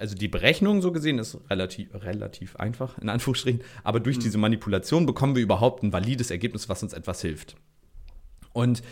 [0.00, 4.22] also die Berechnung so gesehen ist relativ, relativ einfach, in Anführungsstrichen, aber durch mhm.
[4.22, 7.56] diese Manipulation bekommen wir überhaupt ein valides Ergebnis, was uns etwas hilft.
[8.52, 8.82] Und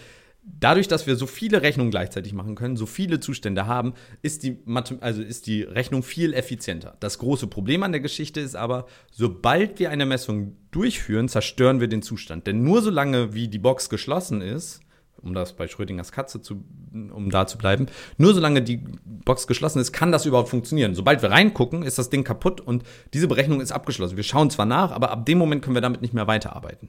[0.60, 4.58] dadurch, dass wir so viele Rechnungen gleichzeitig machen können, so viele Zustände haben, ist die,
[4.64, 6.96] Mathe also ist die Rechnung viel effizienter.
[7.00, 11.88] Das große Problem an der Geschichte ist aber, sobald wir eine Messung durchführen, zerstören wir
[11.88, 12.46] den Zustand.
[12.46, 14.80] Denn nur solange wie die Box geschlossen ist,
[15.22, 19.80] um das bei Schrödingers Katze zu, um da zu bleiben, nur solange die Box geschlossen
[19.80, 20.94] ist, kann das überhaupt funktionieren.
[20.94, 24.16] Sobald wir reingucken, ist das Ding kaputt und diese Berechnung ist abgeschlossen.
[24.16, 26.88] Wir schauen zwar nach, aber ab dem Moment können wir damit nicht mehr weiterarbeiten.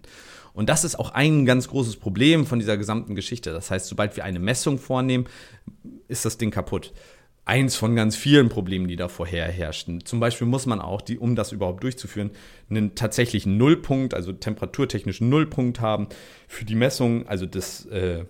[0.53, 3.51] Und das ist auch ein ganz großes Problem von dieser gesamten Geschichte.
[3.51, 5.25] Das heißt, sobald wir eine Messung vornehmen,
[6.07, 6.91] ist das Ding kaputt
[7.49, 10.05] eins von ganz vielen Problemen, die da vorher herrschten.
[10.05, 12.29] Zum Beispiel muss man auch, die, um das überhaupt durchzuführen,
[12.69, 16.07] einen tatsächlichen Nullpunkt, also temperaturtechnischen Nullpunkt haben
[16.47, 18.25] für die Messung, also das äh,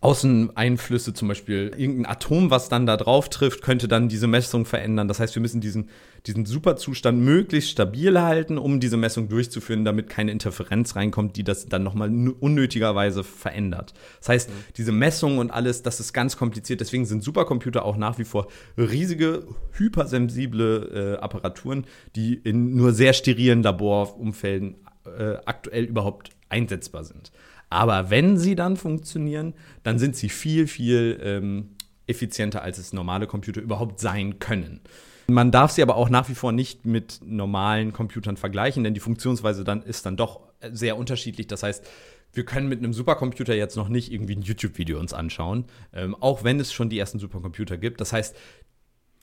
[0.00, 5.08] Außeneinflüsse, zum Beispiel irgendein Atom, was dann da drauf trifft, könnte dann diese Messung verändern.
[5.08, 5.88] Das heißt, wir müssen diesen,
[6.26, 11.66] diesen Superzustand möglichst stabil halten, um diese Messung durchzuführen, damit keine Interferenz reinkommt, die das
[11.66, 13.94] dann nochmal unnötigerweise verändert.
[14.18, 14.54] Das heißt, mhm.
[14.76, 16.80] diese Messung und alles, das ist ganz kompliziert.
[16.80, 21.86] Deswegen sind Supercomputer auch nach wie vor riesige, hypersensible äh, Apparaturen,
[22.16, 27.30] die in nur sehr sterilen Laborumfelden äh, aktuell überhaupt einsetzbar sind.
[27.70, 31.70] Aber wenn sie dann funktionieren, dann sind sie viel, viel ähm,
[32.06, 34.80] effizienter, als es normale Computer überhaupt sein können.
[35.28, 39.00] Man darf sie aber auch nach wie vor nicht mit normalen Computern vergleichen, denn die
[39.00, 41.46] Funktionsweise dann ist dann doch sehr unterschiedlich.
[41.48, 41.84] Das heißt,
[42.32, 46.44] wir können mit einem Supercomputer jetzt noch nicht irgendwie ein YouTube-Video uns anschauen, ähm, auch
[46.44, 48.00] wenn es schon die ersten Supercomputer gibt.
[48.00, 48.36] Das heißt,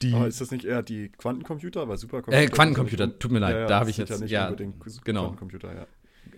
[0.02, 1.88] Die, Aber ist das nicht eher die Quantencomputer?
[1.88, 2.44] Weil Supercomputer.
[2.44, 4.10] Äh, Quantencomputer, tut mir leid, ja, ja, da habe ich jetzt.
[4.10, 4.52] Ja, nicht ja,
[5.04, 5.28] genau.
[5.28, 5.88] Quantencomputer, ja.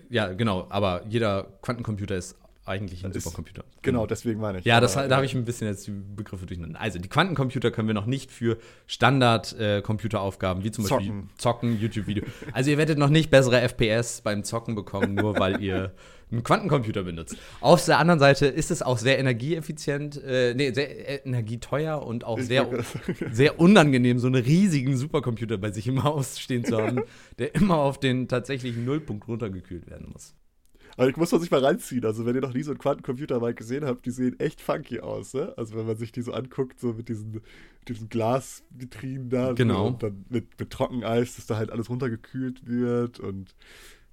[0.09, 3.63] Ja, genau, aber jeder Quantencomputer ist eigentlich ein ist, Supercomputer.
[3.81, 4.65] Genau, deswegen meine ich.
[4.65, 6.79] Ja, das, da habe ich ein bisschen jetzt die Begriffe durcheinander.
[6.79, 11.07] Also, die Quantencomputer können wir noch nicht für Standard-Computeraufgaben, äh, wie zum Zocken.
[11.07, 12.23] Beispiel Zocken, YouTube-Video.
[12.51, 15.93] Also, ihr werdet noch nicht bessere FPS beim Zocken bekommen, nur weil ihr
[16.31, 17.37] einen Quantencomputer benutzt.
[17.61, 22.23] Auf der anderen Seite ist es auch sehr energieeffizient, äh, nee, sehr äh, energieteuer und
[22.23, 22.67] auch sehr,
[23.31, 27.03] sehr unangenehm, so einen riesigen Supercomputer bei sich im Haus stehen zu haben,
[27.37, 30.33] der immer auf den tatsächlichen Nullpunkt runtergekühlt werden muss.
[30.97, 32.05] Aber ich muss man sich mal reinziehen.
[32.05, 35.01] Also, wenn ihr noch nie so einen Quantencomputer mal gesehen habt, die sehen echt funky
[35.01, 35.53] aus, ne?
[35.57, 37.41] Also, wenn man sich die so anguckt, so mit diesen,
[37.87, 39.53] diesen Glasvitrinen da.
[39.53, 39.87] Genau.
[39.87, 43.55] und dann mit, mit Trockeneis, dass da halt alles runtergekühlt wird und.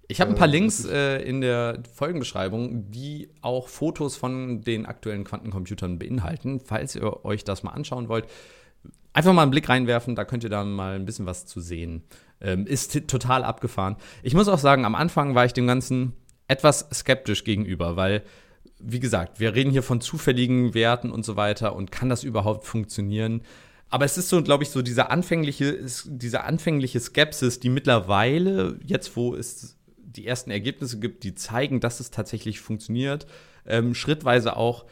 [0.08, 5.24] Ich habe ein paar Links äh, in der Folgenbeschreibung, die auch Fotos von den aktuellen
[5.24, 6.60] Quantencomputern beinhalten.
[6.60, 8.26] Falls ihr euch das mal anschauen wollt,
[9.12, 12.02] einfach mal einen Blick reinwerfen, da könnt ihr dann mal ein bisschen was zu sehen.
[12.40, 13.96] Ähm, ist total abgefahren.
[14.22, 16.12] Ich muss auch sagen, am Anfang war ich dem Ganzen
[16.52, 18.22] etwas skeptisch gegenüber, weil,
[18.78, 22.66] wie gesagt, wir reden hier von zufälligen Werten und so weiter und kann das überhaupt
[22.66, 23.42] funktionieren?
[23.88, 29.16] Aber es ist so, glaube ich, so dieser anfängliche, diese anfängliche Skepsis, die mittlerweile, jetzt
[29.16, 33.26] wo es die ersten Ergebnisse gibt, die zeigen, dass es tatsächlich funktioniert,
[33.66, 34.84] ähm, schrittweise auch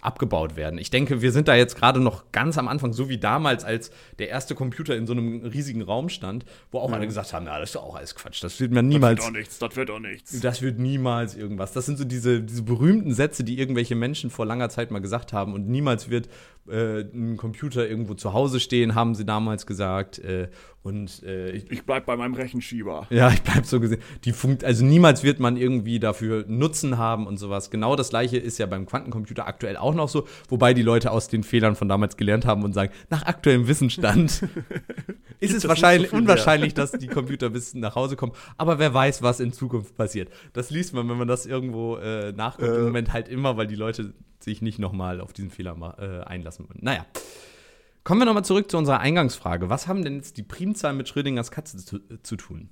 [0.00, 0.78] abgebaut werden.
[0.78, 3.90] Ich denke, wir sind da jetzt gerade noch ganz am Anfang, so wie damals, als
[4.18, 6.94] der erste Computer in so einem riesigen Raum stand, wo auch mhm.
[6.94, 9.18] alle gesagt haben, ja, das ist doch auch alles Quatsch, das wird man niemals.
[9.18, 10.40] Das wird doch nichts, das wird doch nichts.
[10.40, 11.72] Das wird niemals irgendwas.
[11.72, 15.32] Das sind so diese, diese berühmten Sätze, die irgendwelche Menschen vor langer Zeit mal gesagt
[15.32, 16.28] haben und niemals wird
[16.68, 20.18] äh, ein Computer irgendwo zu Hause stehen, haben sie damals gesagt.
[20.18, 20.48] Äh,
[20.88, 23.06] und äh, ich, ich bleib bei meinem Rechenschieber.
[23.10, 24.00] Ja, ich bleib so gesehen.
[24.24, 27.70] Die funkt, also niemals wird man irgendwie dafür Nutzen haben und sowas.
[27.70, 31.28] Genau das gleiche ist ja beim Quantencomputer aktuell auch noch so, wobei die Leute aus
[31.28, 34.48] den Fehlern von damals gelernt haben und sagen, nach aktuellem Wissensstand
[35.40, 38.32] ist es wahrscheinlich so unwahrscheinlich, dass die Computer bis nach Hause kommen.
[38.56, 40.30] Aber wer weiß, was in Zukunft passiert.
[40.54, 42.84] Das liest man, wenn man das irgendwo äh, nachguckt, im äh.
[42.84, 46.80] Moment halt immer, weil die Leute sich nicht nochmal auf diesen Fehler äh, einlassen würden.
[46.82, 47.04] Naja.
[48.08, 49.68] Kommen wir nochmal zurück zu unserer Eingangsfrage.
[49.68, 52.70] Was haben denn jetzt die Primzahlen mit Schrödingers Katze zu, zu tun?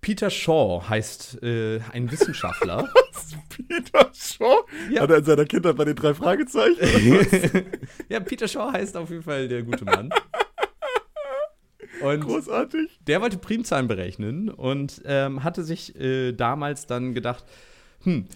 [0.00, 2.88] Peter Shaw heißt äh, ein Wissenschaftler.
[3.12, 3.34] Was?
[3.48, 4.64] Peter Shaw?
[4.88, 5.00] Ja.
[5.00, 6.78] Hat er in seiner Kindheit bei den drei Fragezeichen?
[8.08, 10.10] ja, Peter Shaw heißt auf jeden Fall der gute Mann.
[12.00, 13.00] Und Großartig.
[13.04, 17.44] Der wollte Primzahlen berechnen und ähm, hatte sich äh, damals dann gedacht,
[18.04, 18.26] hm,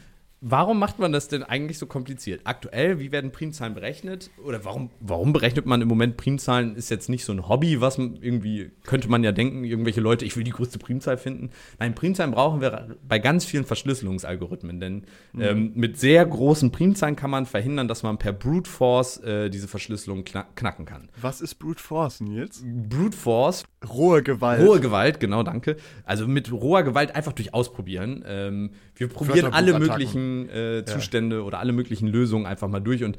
[0.43, 2.41] Warum macht man das denn eigentlich so kompliziert?
[2.45, 4.31] Aktuell, wie werden Primzahlen berechnet?
[4.43, 6.77] Oder warum, warum berechnet man im Moment Primzahlen?
[6.77, 10.37] Ist jetzt nicht so ein Hobby, was irgendwie, könnte man ja denken, irgendwelche Leute, ich
[10.37, 11.51] will die größte Primzahl finden.
[11.79, 15.43] Nein, Primzahlen brauchen wir bei ganz vielen Verschlüsselungsalgorithmen, denn mhm.
[15.43, 19.69] ähm, mit sehr großen Primzahlen kann man verhindern, dass man per Brute Force äh, diese
[19.69, 21.11] Verschlüsselung knacken kann.
[21.21, 22.65] Was ist Brute Force, Nils?
[22.65, 23.65] Brute Force.
[23.87, 24.67] Rohe Gewalt.
[24.67, 25.77] Rohe Gewalt, genau, danke.
[26.05, 28.25] Also mit roher Gewalt einfach durch Ausprobieren.
[28.27, 31.43] Ähm, wir probieren alle möglichen äh, Zustände ja.
[31.43, 33.19] oder alle möglichen Lösungen einfach mal durch und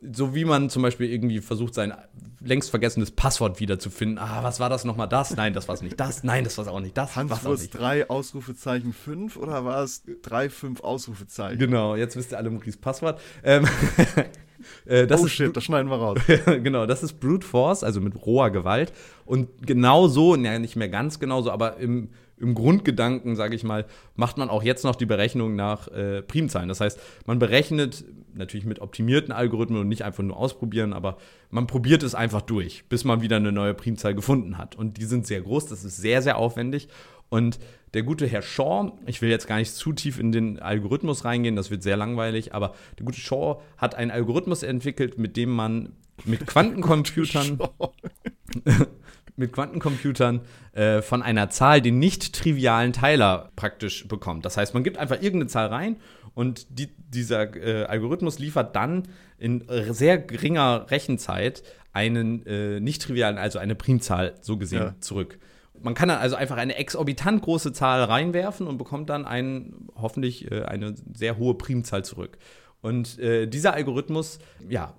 [0.00, 1.92] so wie man zum Beispiel irgendwie versucht, sein
[2.40, 4.18] längst vergessenes Passwort wiederzufinden.
[4.18, 5.34] Ah, was war das nochmal das?
[5.34, 6.22] Nein, das war es nicht das.
[6.22, 7.16] Nein, das war es auch nicht das.
[7.16, 11.58] Hans, war es drei Ausrufezeichen fünf oder war es drei, fünf Ausrufezeichen?
[11.58, 13.20] Genau, jetzt wisst ihr alle Maurice Passwort.
[13.42, 13.66] Ähm,
[14.86, 16.18] äh, oh shit, das schneiden wir raus.
[16.46, 18.92] genau, das ist Brute Force, also mit roher Gewalt.
[19.24, 23.86] Und genau so, ja, nicht mehr ganz genauso, aber im im Grundgedanken, sage ich mal,
[24.14, 26.68] macht man auch jetzt noch die Berechnung nach äh, Primzahlen.
[26.68, 31.18] Das heißt, man berechnet natürlich mit optimierten Algorithmen und nicht einfach nur ausprobieren, aber
[31.50, 34.76] man probiert es einfach durch, bis man wieder eine neue Primzahl gefunden hat.
[34.76, 36.88] Und die sind sehr groß, das ist sehr, sehr aufwendig.
[37.28, 37.58] Und
[37.94, 41.56] der gute Herr Shaw, ich will jetzt gar nicht zu tief in den Algorithmus reingehen,
[41.56, 45.92] das wird sehr langweilig, aber der gute Shaw hat einen Algorithmus entwickelt, mit dem man
[46.24, 47.58] mit Quantencomputern
[49.38, 50.40] mit Quantencomputern
[50.72, 54.44] äh, von einer Zahl den nicht trivialen Teiler praktisch bekommt.
[54.44, 55.96] Das heißt, man gibt einfach irgendeine Zahl rein
[56.34, 63.38] und die, dieser äh, Algorithmus liefert dann in sehr geringer Rechenzeit einen äh, nicht trivialen,
[63.38, 64.94] also eine Primzahl so gesehen ja.
[65.00, 65.38] zurück.
[65.80, 70.50] Man kann dann also einfach eine exorbitant große Zahl reinwerfen und bekommt dann einen, hoffentlich
[70.50, 72.38] äh, eine sehr hohe Primzahl zurück.
[72.80, 74.94] Und äh, dieser Algorithmus, ja,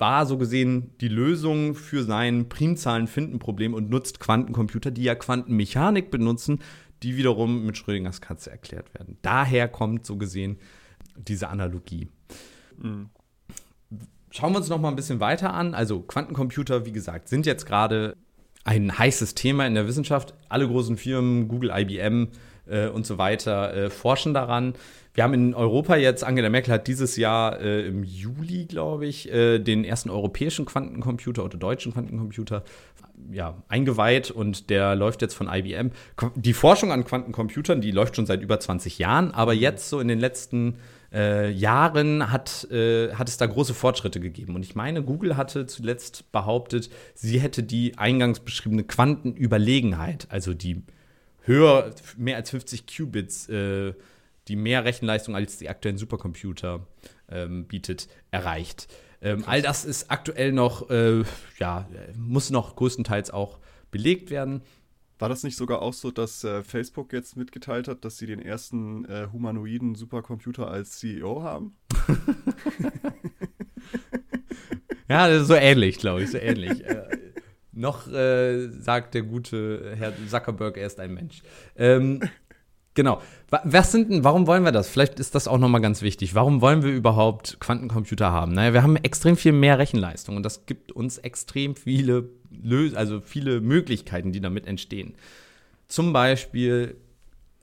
[0.00, 6.60] war so gesehen die Lösung für sein Primzahlen-Finden-Problem und nutzt Quantencomputer, die ja Quantenmechanik benutzen,
[7.02, 9.18] die wiederum mit Schrödingers Katze erklärt werden.
[9.22, 10.58] Daher kommt so gesehen
[11.16, 12.08] diese Analogie.
[12.78, 13.10] Mhm.
[14.30, 15.74] Schauen wir uns noch mal ein bisschen weiter an.
[15.74, 18.16] Also Quantencomputer, wie gesagt, sind jetzt gerade
[18.64, 20.34] ein heißes Thema in der Wissenschaft.
[20.48, 22.28] Alle großen Firmen, Google, IBM,
[22.70, 24.74] äh, und so weiter äh, forschen daran.
[25.12, 29.30] Wir haben in Europa jetzt, Angela Merkel hat dieses Jahr äh, im Juli, glaube ich,
[29.32, 32.62] äh, den ersten europäischen Quantencomputer oder deutschen Quantencomputer
[33.32, 35.90] ja, eingeweiht und der läuft jetzt von IBM.
[36.36, 40.08] Die Forschung an Quantencomputern, die läuft schon seit über 20 Jahren, aber jetzt so in
[40.08, 40.76] den letzten
[41.12, 44.54] äh, Jahren hat, äh, hat es da große Fortschritte gegeben.
[44.54, 50.82] Und ich meine, Google hatte zuletzt behauptet, sie hätte die eingangs beschriebene Quantenüberlegenheit, also die
[51.42, 53.92] höher, mehr als 50 Qubits äh,
[54.50, 56.84] die mehr Rechenleistung als die aktuellen Supercomputer
[57.30, 58.88] ähm, bietet, erreicht.
[59.22, 61.22] Ähm, all das ist aktuell noch, äh,
[61.58, 63.60] ja, muss noch größtenteils auch
[63.92, 64.62] belegt werden.
[65.20, 68.42] War das nicht sogar auch so, dass äh, Facebook jetzt mitgeteilt hat, dass sie den
[68.42, 71.76] ersten äh, humanoiden Supercomputer als CEO haben?
[75.08, 76.84] ja, so ähnlich, glaube ich, so ähnlich.
[76.84, 77.04] äh,
[77.72, 81.42] noch äh, sagt der gute Herr Zuckerberg, er ist ein Mensch.
[81.76, 82.20] Ähm,
[82.94, 83.22] Genau.
[83.50, 84.88] Was sind denn, warum wollen wir das?
[84.88, 86.34] Vielleicht ist das auch nochmal ganz wichtig.
[86.34, 88.52] Warum wollen wir überhaupt Quantencomputer haben?
[88.52, 93.20] Naja, wir haben extrem viel mehr Rechenleistung und das gibt uns extrem viele, Lös also
[93.20, 95.14] viele Möglichkeiten, die damit entstehen.
[95.86, 96.96] Zum Beispiel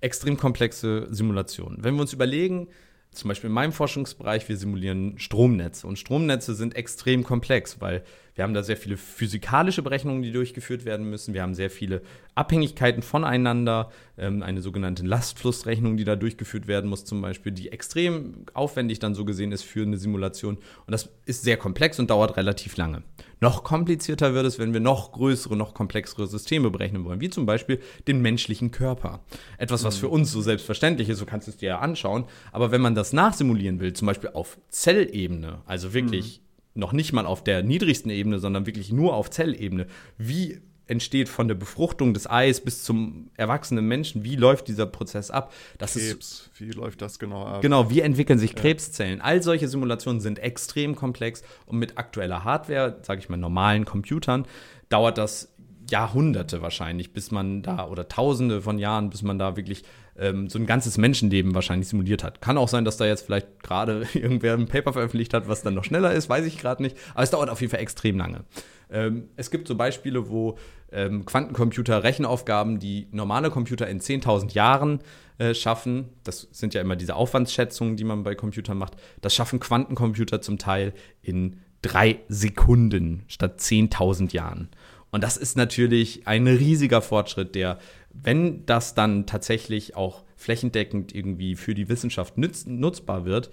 [0.01, 1.83] extrem komplexe Simulationen.
[1.83, 2.67] Wenn wir uns überlegen,
[3.11, 5.87] zum Beispiel in meinem Forschungsbereich, wir simulieren Stromnetze.
[5.87, 8.03] Und Stromnetze sind extrem komplex, weil
[8.38, 11.34] wir haben da sehr viele physikalische Berechnungen, die durchgeführt werden müssen.
[11.34, 12.04] Wir haben sehr viele
[12.36, 18.45] Abhängigkeiten voneinander, ähm, eine sogenannte Lastflussrechnung, die da durchgeführt werden muss, zum Beispiel, die extrem
[18.54, 20.58] aufwendig dann so gesehen ist für eine Simulation.
[20.58, 23.02] Und das ist sehr komplex und dauert relativ lange.
[23.39, 27.47] Noch komplizierter wird es, wenn wir noch größere, noch komplexere Systeme berechnen wollen, wie zum
[27.47, 29.21] Beispiel den menschlichen Körper.
[29.58, 30.02] Etwas, was mhm.
[30.02, 32.26] für uns so selbstverständlich ist, so kannst du es dir ja anschauen.
[32.52, 36.46] Aber wenn man das nachsimulieren will, zum Beispiel auf Zellebene, also wirklich mhm
[36.77, 39.87] noch nicht mal auf der niedrigsten Ebene, sondern wirklich nur auf Zellebene.
[40.17, 45.31] Wie entsteht von der Befruchtung des Eis bis zum erwachsenen Menschen, wie läuft dieser Prozess
[45.31, 45.53] ab?
[45.77, 47.61] Das Krebs, ist, wie läuft das genau ab?
[47.61, 49.21] Genau, wie entwickeln sich Krebszellen?
[49.21, 54.45] All solche Simulationen sind extrem komplex und mit aktueller Hardware, sage ich mal normalen Computern,
[54.89, 55.53] dauert das
[55.89, 59.83] Jahrhunderte wahrscheinlich, bis man da oder Tausende von Jahren, bis man da wirklich
[60.19, 62.41] ähm, so ein ganzes Menschenleben wahrscheinlich simuliert hat.
[62.41, 65.73] Kann auch sein, dass da jetzt vielleicht gerade irgendwer ein Paper veröffentlicht hat, was dann
[65.73, 66.97] noch schneller ist, weiß ich gerade nicht.
[67.13, 68.43] Aber es dauert auf jeden Fall extrem lange.
[68.89, 70.58] Ähm, es gibt so Beispiele, wo
[70.91, 74.99] ähm, Quantencomputer Rechenaufgaben, die normale Computer in 10.000 Jahren
[75.38, 79.60] äh, schaffen, das sind ja immer diese Aufwandsschätzungen, die man bei Computern macht, das schaffen
[79.60, 84.69] Quantencomputer zum Teil in drei Sekunden statt 10.000 Jahren.
[85.12, 87.80] Und das ist natürlich ein riesiger Fortschritt, der,
[88.23, 93.49] wenn das dann tatsächlich auch flächendeckend irgendwie für die Wissenschaft nutz, nutzbar wird,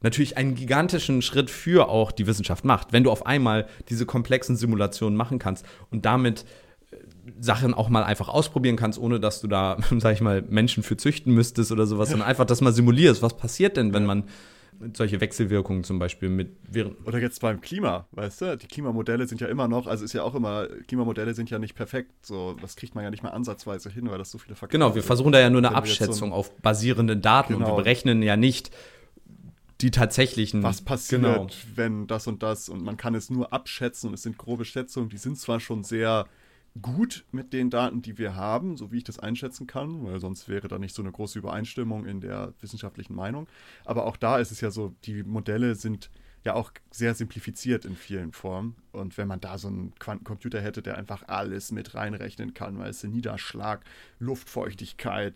[0.00, 2.92] natürlich einen gigantischen Schritt für auch die Wissenschaft macht.
[2.92, 6.44] Wenn du auf einmal diese komplexen Simulationen machen kannst und damit
[6.90, 6.96] äh,
[7.40, 10.96] Sachen auch mal einfach ausprobieren kannst, ohne dass du da, sag ich mal, Menschen für
[10.96, 13.22] züchten müsstest oder sowas, sondern einfach das mal simulierst.
[13.22, 14.24] Was passiert denn, wenn man
[14.94, 17.06] solche Wechselwirkungen zum Beispiel mit während.
[17.06, 18.56] Oder jetzt beim Klima, weißt du?
[18.56, 21.74] Die Klimamodelle sind ja immer noch, also ist ja auch immer, Klimamodelle sind ja nicht
[21.74, 22.12] perfekt.
[22.24, 24.94] So, das kriegt man ja nicht mal ansatzweise hin, weil das so viele Faktoren Genau,
[24.94, 27.58] wir versuchen da ja nur eine Abschätzung so auf basierenden Daten genau.
[27.58, 27.82] und wir genau.
[27.82, 28.70] berechnen ja nicht
[29.80, 30.62] die tatsächlichen.
[30.62, 31.46] Was passiert, genau.
[31.74, 35.08] wenn das und das und man kann es nur abschätzen und es sind grobe Schätzungen,
[35.08, 36.26] die sind zwar schon sehr
[36.80, 40.48] gut mit den Daten, die wir haben, so wie ich das einschätzen kann, weil sonst
[40.48, 43.46] wäre da nicht so eine große Übereinstimmung in der wissenschaftlichen Meinung.
[43.84, 46.10] Aber auch da ist es ja so, die Modelle sind
[46.44, 48.76] ja auch sehr simplifiziert in vielen Formen.
[48.92, 53.04] Und wenn man da so einen Quantencomputer hätte, der einfach alles mit reinrechnen kann, weißt
[53.04, 53.84] du, Niederschlag,
[54.18, 55.34] Luftfeuchtigkeit,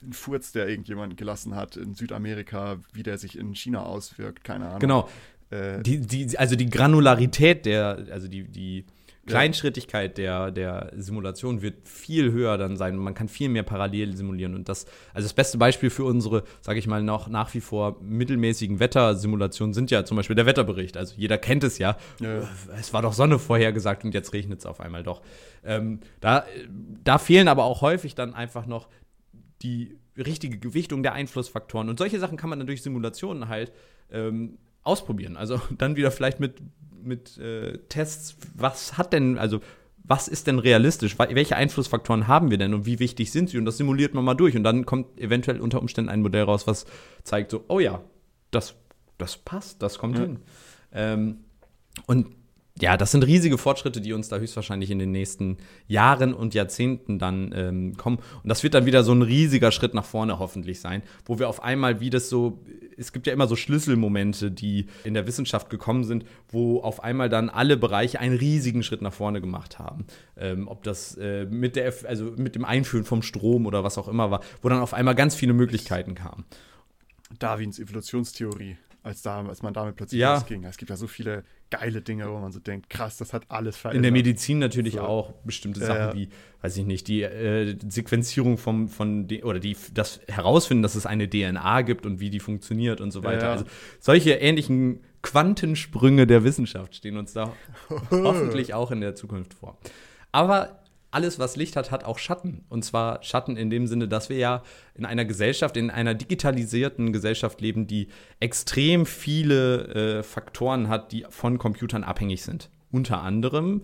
[0.00, 4.68] den Furz, der irgendjemand gelassen hat in Südamerika, wie der sich in China auswirkt, keine
[4.68, 4.80] Ahnung.
[4.80, 5.08] Genau.
[5.50, 8.86] Äh, die, die, also die Granularität der, also die, die
[9.26, 12.96] Kleinschrittigkeit der, der Simulation wird viel höher dann sein.
[12.96, 14.54] Man kann viel mehr parallel simulieren.
[14.54, 18.00] Und das, also das beste Beispiel für unsere, sage ich mal, noch nach wie vor
[18.00, 20.96] mittelmäßigen Wettersimulationen sind ja zum Beispiel der Wetterbericht.
[20.96, 21.96] Also jeder kennt es ja.
[22.20, 22.48] ja.
[22.78, 25.22] Es war doch Sonne vorhergesagt und jetzt regnet es auf einmal doch.
[25.64, 26.44] Ähm, da,
[27.04, 28.88] da fehlen aber auch häufig dann einfach noch
[29.62, 31.88] die richtige Gewichtung der Einflussfaktoren.
[31.88, 33.72] Und solche Sachen kann man dann durch Simulationen halt
[34.10, 35.36] ähm, ausprobieren.
[35.36, 36.60] Also dann wieder vielleicht mit
[37.02, 39.60] mit äh, Tests, was hat denn, also
[40.02, 41.18] was ist denn realistisch?
[41.18, 43.58] Welche Einflussfaktoren haben wir denn und wie wichtig sind sie?
[43.58, 44.56] Und das simuliert man mal durch.
[44.56, 46.86] Und dann kommt eventuell unter Umständen ein Modell raus, was
[47.22, 48.02] zeigt so, oh ja,
[48.50, 48.74] das,
[49.18, 50.24] das passt, das kommt ja.
[50.24, 50.38] hin.
[50.92, 51.36] Ähm,
[52.06, 52.26] und
[52.82, 57.18] ja, das sind riesige Fortschritte, die uns da höchstwahrscheinlich in den nächsten Jahren und Jahrzehnten
[57.18, 58.18] dann ähm, kommen.
[58.42, 61.48] Und das wird dann wieder so ein riesiger Schritt nach vorne hoffentlich sein, wo wir
[61.48, 62.60] auf einmal, wie das so,
[62.96, 67.28] es gibt ja immer so Schlüsselmomente, die in der Wissenschaft gekommen sind, wo auf einmal
[67.28, 70.06] dann alle Bereiche einen riesigen Schritt nach vorne gemacht haben.
[70.36, 74.08] Ähm, ob das äh, mit der, also mit dem Einführen vom Strom oder was auch
[74.08, 76.44] immer war, wo dann auf einmal ganz viele Möglichkeiten kamen.
[77.38, 80.34] Darwins Evolutionstheorie als, da, als man damit plötzlich Ja.
[80.34, 80.64] losging.
[80.64, 83.76] Es gibt ja so viele geile Dinge, wo man so denkt, krass, das hat alles
[83.76, 83.96] verändert.
[83.98, 85.02] In der Medizin natürlich So.
[85.02, 86.14] auch bestimmte Sachen ja.
[86.14, 86.28] wie,
[86.62, 91.06] weiß ich nicht, die äh, Sequenzierung vom, von de, oder die, das Herausfinden, dass es
[91.06, 93.46] eine DNA gibt und wie die funktioniert und so weiter.
[93.46, 93.52] Ja.
[93.52, 93.64] Also
[94.00, 97.52] solche ähnlichen Quantensprünge der Wissenschaft stehen uns da
[98.10, 99.78] hoffentlich auch in der Zukunft vor.
[100.32, 100.79] Aber
[101.10, 102.64] alles, was Licht hat, hat auch Schatten.
[102.68, 104.62] Und zwar Schatten in dem Sinne, dass wir ja
[104.94, 111.26] in einer Gesellschaft, in einer digitalisierten Gesellschaft leben, die extrem viele äh, Faktoren hat, die
[111.28, 112.70] von Computern abhängig sind.
[112.92, 113.82] Unter anderem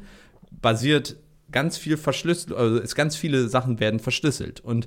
[0.50, 1.16] basiert
[1.50, 4.60] ganz viel verschlüsselt, also ganz viele Sachen werden verschlüsselt.
[4.60, 4.86] Und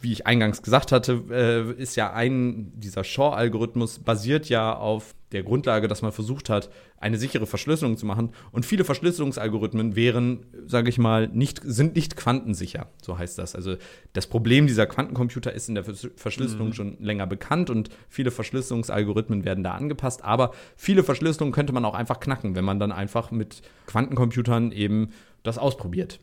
[0.00, 5.42] wie ich eingangs gesagt hatte, äh, ist ja ein, dieser Shaw-Algorithmus basiert ja auf der
[5.42, 8.30] Grundlage, dass man versucht hat, eine sichere Verschlüsselung zu machen.
[8.52, 12.86] Und viele Verschlüsselungsalgorithmen wären, sage ich mal, nicht, sind nicht quantensicher.
[13.02, 13.54] So heißt das.
[13.56, 13.76] Also
[14.12, 19.44] das Problem dieser Quantencomputer ist in der Vers- Verschlüsselung schon länger bekannt und viele Verschlüsselungsalgorithmen
[19.44, 20.22] werden da angepasst.
[20.22, 25.10] Aber viele Verschlüsselungen könnte man auch einfach knacken, wenn man dann einfach mit Quantencomputern eben
[25.42, 26.20] das ausprobiert.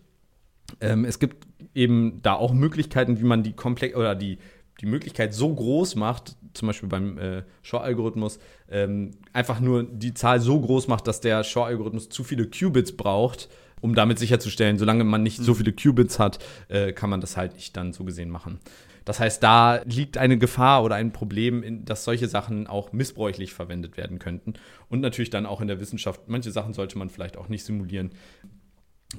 [0.80, 4.38] Ähm, es gibt eben da auch Möglichkeiten, wie man die komplex oder die,
[4.80, 10.40] die Möglichkeit so groß macht, zum Beispiel beim äh, Shor-Algorithmus, ähm, einfach nur die Zahl
[10.40, 15.24] so groß macht, dass der Shor-Algorithmus zu viele Qubits braucht, um damit sicherzustellen, solange man
[15.24, 18.60] nicht so viele Qubits hat, äh, kann man das halt nicht dann so gesehen machen.
[19.06, 23.54] Das heißt, da liegt eine Gefahr oder ein Problem, in, dass solche Sachen auch missbräuchlich
[23.54, 24.54] verwendet werden könnten.
[24.90, 28.12] Und natürlich dann auch in der Wissenschaft, manche Sachen sollte man vielleicht auch nicht simulieren.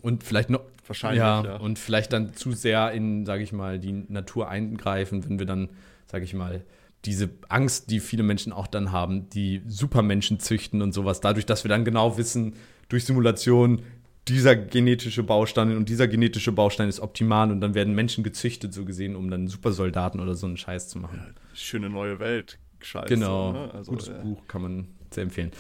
[0.01, 1.57] Und vielleicht noch, Wahrscheinlich, ja, ja.
[1.57, 5.69] und vielleicht dann zu sehr in, sage ich mal, die Natur eingreifen, wenn wir dann,
[6.07, 6.65] sage ich mal,
[7.05, 11.65] diese Angst, die viele Menschen auch dann haben, die Supermenschen züchten und sowas, dadurch, dass
[11.65, 12.55] wir dann genau wissen,
[12.89, 13.83] durch Simulation,
[14.29, 18.85] dieser genetische Baustein und dieser genetische Baustein ist optimal und dann werden Menschen gezüchtet, so
[18.85, 21.35] gesehen, um dann Supersoldaten oder so einen Scheiß zu machen.
[21.55, 22.59] Schöne neue Welt.
[22.81, 23.09] Scheiße.
[23.09, 23.71] Genau, Ne?
[23.75, 25.51] Also, gutes äh, Buch kann man sehr empfehlen.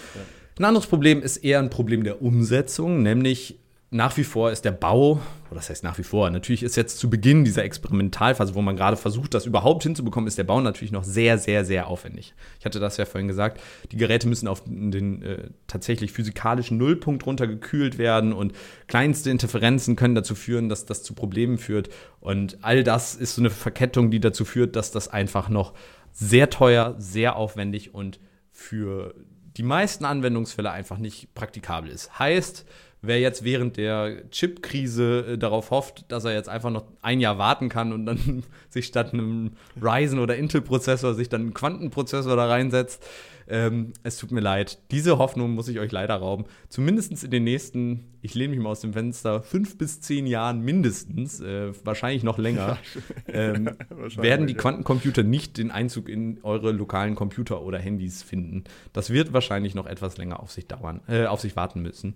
[0.58, 3.58] Ein anderes Problem ist eher ein Problem der Umsetzung, nämlich
[3.92, 6.98] nach wie vor ist der Bau, oder das heißt nach wie vor, natürlich ist jetzt
[6.98, 10.92] zu Beginn dieser Experimentalphase, wo man gerade versucht, das überhaupt hinzubekommen, ist der Bau natürlich
[10.92, 12.32] noch sehr, sehr, sehr aufwendig.
[12.58, 13.60] Ich hatte das ja vorhin gesagt,
[13.92, 18.54] die Geräte müssen auf den äh, tatsächlich physikalischen Nullpunkt runtergekühlt werden und
[18.86, 21.90] kleinste Interferenzen können dazu führen, dass das zu Problemen führt.
[22.20, 25.74] Und all das ist so eine Verkettung, die dazu führt, dass das einfach noch
[26.12, 29.14] sehr teuer, sehr aufwendig und für
[29.58, 32.18] die meisten Anwendungsfälle einfach nicht praktikabel ist.
[32.18, 32.64] Heißt,
[33.02, 37.36] wer jetzt während der Chip-Krise äh, darauf hofft, dass er jetzt einfach noch ein Jahr
[37.38, 42.46] warten kann und dann sich statt einem Ryzen oder Intel-Prozessor sich dann einen Quantenprozessor da
[42.46, 43.04] reinsetzt,
[43.48, 44.78] ähm, es tut mir leid.
[44.90, 46.44] Diese Hoffnung muss ich euch leider rauben.
[46.68, 50.60] Zumindest in den nächsten, ich lehne mich mal aus dem Fenster, fünf bis zehn Jahren
[50.60, 52.78] mindestens, äh, wahrscheinlich noch länger,
[53.28, 54.54] ähm, Wahrscheinlich, werden die.
[54.54, 58.64] Quantencomputer nicht den Einzug in eure lokalen Computer oder Handys finden.
[58.92, 62.14] Das wird wahrscheinlich noch etwas länger auf sich dauern, äh, auf sich warten müssen.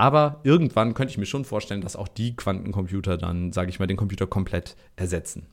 [0.00, 3.86] Aber irgendwann könnte ich mir schon vorstellen, dass auch die Quantencomputer dann, sage ich mal,
[3.86, 5.46] den Computer komplett ersetzen.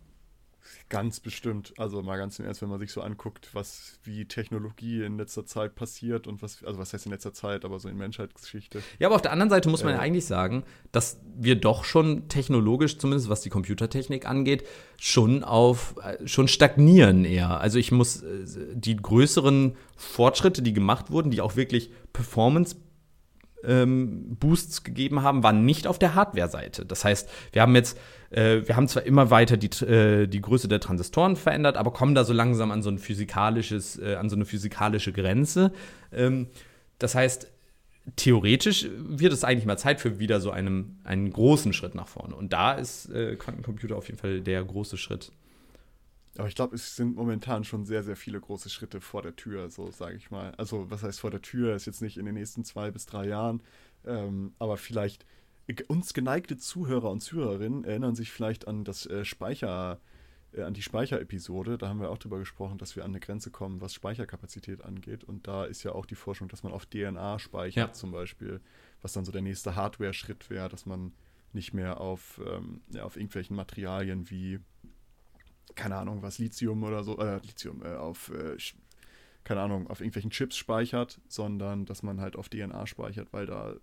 [0.87, 1.73] Ganz bestimmt.
[1.77, 5.45] Also mal ganz im Ernst, wenn man sich so anguckt, was wie Technologie in letzter
[5.45, 8.81] Zeit passiert und was, also was heißt in letzter Zeit, aber so in Menschheitsgeschichte.
[8.97, 10.03] Ja, aber auf der anderen Seite muss man ja Ja.
[10.03, 14.65] eigentlich sagen, dass wir doch schon technologisch, zumindest was die Computertechnik angeht,
[14.97, 17.59] schon auf äh, schon stagnieren eher.
[17.59, 22.77] Also ich muss äh, die größeren Fortschritte, die gemacht wurden, die auch wirklich Performance
[23.63, 26.85] ähm, Boosts gegeben haben, waren nicht auf der Hardware-Seite.
[26.85, 27.97] Das heißt, wir haben jetzt,
[28.29, 32.15] äh, wir haben zwar immer weiter die, äh, die Größe der Transistoren verändert, aber kommen
[32.15, 35.71] da so langsam an so ein physikalisches, äh, an so eine physikalische Grenze.
[36.11, 36.47] Ähm,
[36.99, 37.51] das heißt,
[38.15, 42.35] theoretisch wird es eigentlich mal Zeit für wieder so einem, einen großen Schritt nach vorne.
[42.35, 45.31] Und da ist äh, Quantencomputer auf jeden Fall der große Schritt.
[46.37, 49.69] Aber ich glaube, es sind momentan schon sehr, sehr viele große Schritte vor der Tür,
[49.69, 50.53] so sage ich mal.
[50.57, 51.75] Also, was heißt vor der Tür?
[51.75, 53.63] Ist jetzt nicht in den nächsten zwei bis drei Jahren,
[54.05, 55.25] ähm, aber vielleicht
[55.87, 59.99] uns geneigte Zuhörer und Zuhörerinnen erinnern sich vielleicht an das äh, Speicher,
[60.53, 61.77] äh, an die Speicherepisode.
[61.77, 65.23] Da haben wir auch drüber gesprochen, dass wir an eine Grenze kommen, was Speicherkapazität angeht.
[65.25, 67.93] Und da ist ja auch die Forschung, dass man auf DNA speichert, Ja.
[67.93, 68.61] zum Beispiel,
[69.01, 71.11] was dann so der nächste Hardware-Schritt wäre, dass man
[71.51, 74.59] nicht mehr auf, ähm, ja, auf irgendwelchen Materialien wie
[75.75, 78.57] keine Ahnung, was Lithium oder so, äh, Lithium, äh, auf, äh,
[79.43, 83.75] keine Ahnung, auf irgendwelchen Chips speichert, sondern dass man halt auf DNA speichert, weil da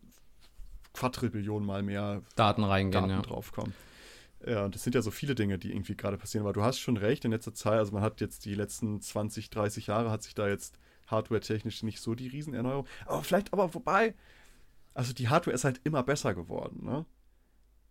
[0.93, 3.23] Quadrillionen mal mehr Daten reingehen, Daten ja.
[3.23, 3.75] draufkommen.
[4.47, 6.45] Ja, und das sind ja so viele Dinge, die irgendwie gerade passieren.
[6.45, 9.51] Aber du hast schon recht, in letzter Zeit, also man hat jetzt die letzten 20,
[9.51, 12.87] 30 Jahre, hat sich da jetzt hardware-technisch nicht so die Riesenerneuerung.
[13.07, 14.15] Aber vielleicht, aber wobei,
[14.93, 17.07] also die Hardware ist halt immer besser geworden, ne?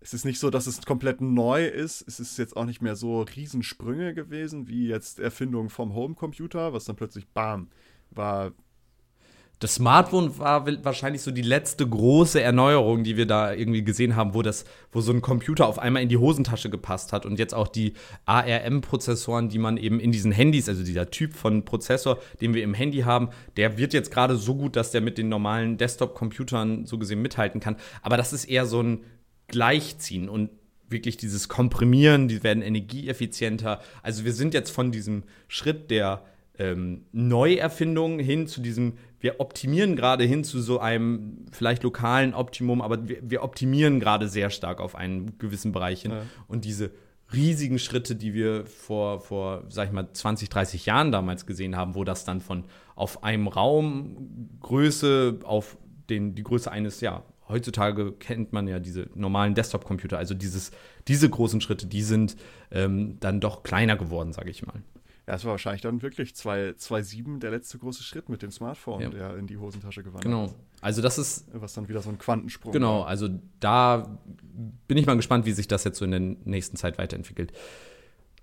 [0.03, 2.03] Es ist nicht so, dass es komplett neu ist.
[2.05, 6.83] Es ist jetzt auch nicht mehr so Riesensprünge gewesen, wie jetzt Erfindung vom Homecomputer, was
[6.83, 7.69] dann plötzlich, bam,
[8.11, 8.51] war
[9.59, 14.33] das Smartphone war wahrscheinlich so die letzte große Erneuerung, die wir da irgendwie gesehen haben,
[14.33, 17.53] wo das, wo so ein Computer auf einmal in die Hosentasche gepasst hat und jetzt
[17.53, 17.93] auch die
[18.25, 22.73] ARM-Prozessoren, die man eben in diesen Handys, also dieser Typ von Prozessor, den wir im
[22.73, 26.97] Handy haben, der wird jetzt gerade so gut, dass der mit den normalen Desktop-Computern so
[26.97, 27.77] gesehen mithalten kann.
[28.01, 29.05] Aber das ist eher so ein
[29.53, 30.49] Gleichziehen und
[30.89, 33.79] wirklich dieses Komprimieren, die werden energieeffizienter.
[34.01, 36.23] Also wir sind jetzt von diesem Schritt der
[36.57, 42.81] ähm, Neuerfindung hin zu diesem, wir optimieren gerade hin zu so einem vielleicht lokalen Optimum,
[42.81, 46.11] aber wir, wir optimieren gerade sehr stark auf einen gewissen Bereich hin.
[46.11, 46.21] Ja.
[46.47, 46.91] Und diese
[47.31, 51.95] riesigen Schritte, die wir vor, vor, sag ich mal, 20, 30 Jahren damals gesehen haben,
[51.95, 55.77] wo das dann von auf einem Raum Größe auf
[56.09, 60.71] den, die Größe eines, ja, heutzutage kennt man ja diese normalen Desktop-Computer, also dieses,
[61.07, 62.35] diese großen Schritte, die sind
[62.71, 64.81] ähm, dann doch kleiner geworden, sage ich mal.
[65.27, 69.09] Ja, es war wahrscheinlich dann wirklich 2.7 der letzte große Schritt mit dem Smartphone, ja.
[69.09, 70.45] der in die Hosentasche gewandert genau.
[70.45, 70.51] ist.
[70.51, 70.63] Genau.
[70.81, 71.45] Also das ist.
[71.53, 73.07] Was dann wieder so ein Quantensprung Genau, war.
[73.07, 73.29] also
[73.61, 74.19] da
[74.87, 77.53] bin ich mal gespannt, wie sich das jetzt so in der nächsten Zeit weiterentwickelt.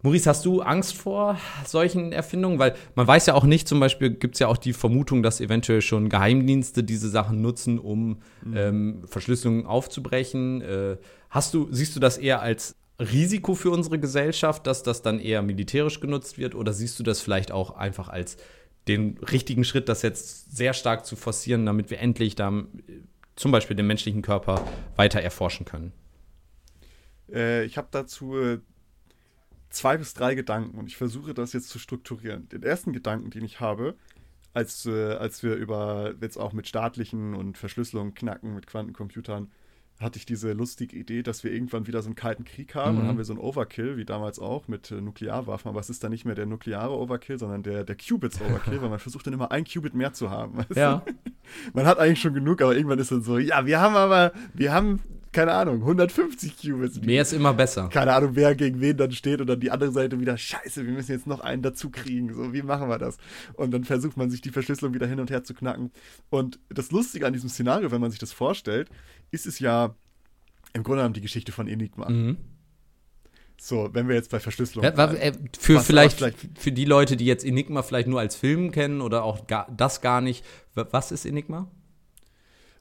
[0.03, 2.59] Maurice, hast du Angst vor solchen Erfindungen?
[2.59, 5.41] Weil man weiß ja auch nicht, zum Beispiel gibt es ja auch die Vermutung, dass
[5.41, 8.57] eventuell schon Geheimdienste diese Sachen nutzen, um mhm.
[8.57, 10.63] ähm, Verschlüsselungen aufzubrechen.
[10.63, 10.97] Äh,
[11.29, 15.43] hast du, siehst du das eher als Risiko für unsere Gesellschaft, dass das dann eher
[15.43, 16.55] militärisch genutzt wird?
[16.55, 18.39] Oder siehst du das vielleicht auch einfach als
[18.89, 22.63] den richtigen Schritt, das jetzt sehr stark zu forcieren, damit wir endlich da äh,
[23.37, 24.65] zum Beispiel den menschlichen Körper
[24.97, 25.93] weiter erforschen können?
[27.31, 28.59] Äh, ich habe dazu äh,
[29.71, 32.49] zwei bis drei Gedanken und ich versuche das jetzt zu strukturieren.
[32.49, 33.95] Den ersten Gedanken, den ich habe,
[34.53, 39.51] als, äh, als wir über jetzt auch mit staatlichen und Verschlüsselungen knacken, mit Quantencomputern
[40.01, 43.03] hatte ich diese lustige Idee, dass wir irgendwann wieder so einen kalten Krieg haben mhm.
[43.03, 45.68] und haben wir so einen Overkill, wie damals auch, mit äh, Nuklearwaffen.
[45.68, 48.99] Aber es ist dann nicht mehr der nukleare Overkill, sondern der, der Qubits-Overkill, weil man
[48.99, 50.64] versucht dann immer ein Qubit mehr zu haben.
[50.75, 51.05] Ja.
[51.75, 54.73] man hat eigentlich schon genug, aber irgendwann ist dann so, ja, wir haben aber, wir
[54.73, 55.01] haben
[55.33, 57.01] keine Ahnung, 150 Qubits.
[57.01, 57.89] Mehr ist immer besser.
[57.89, 60.93] Keine Ahnung, wer gegen wen dann steht und dann die andere Seite wieder, scheiße, wir
[60.93, 62.35] müssen jetzt noch einen dazu kriegen.
[62.35, 63.16] So, wie machen wir das?
[63.55, 65.93] Und dann versucht man sich die Verschlüsselung wieder hin und her zu knacken.
[66.31, 68.91] Und das Lustige an diesem Szenario, wenn man sich das vorstellt,
[69.31, 69.95] ist es ja
[70.72, 72.09] im Grunde genommen die Geschichte von Enigma.
[72.09, 72.37] Mhm.
[73.57, 74.85] So, wenn wir jetzt bei Verschlüsselung.
[74.85, 78.35] Ja, war, äh, für vielleicht, vielleicht, für die Leute, die jetzt Enigma vielleicht nur als
[78.35, 81.70] Film kennen oder auch gar, das gar nicht, was ist Enigma?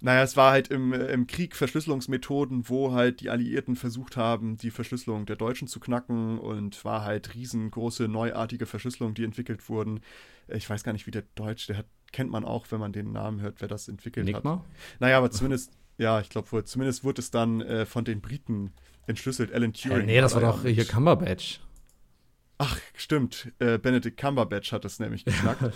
[0.02, 4.72] Naja, es war halt im, im Krieg Verschlüsselungsmethoden, wo halt die Alliierten versucht haben, die
[4.72, 10.00] Verschlüsselung der Deutschen zu knacken und war halt riesengroße, neuartige Verschlüsselungen, die entwickelt wurden.
[10.47, 13.12] Ich weiß gar nicht, wie der Deutsch, der hat, kennt man auch, wenn man den
[13.12, 14.52] Namen hört, wer das entwickelt Enigma?
[14.52, 15.00] hat.
[15.02, 18.72] Naja, aber zumindest ja, ich glaube, zumindest wurde es dann äh, von den Briten
[19.06, 19.54] entschlüsselt.
[19.54, 20.04] Alan Turing.
[20.04, 21.60] Äh, nee, das war doch hier Cumberbatch.
[22.58, 23.52] Ach, stimmt.
[23.60, 25.74] Äh, Benedict Cumberbatch hat es nämlich geknackt.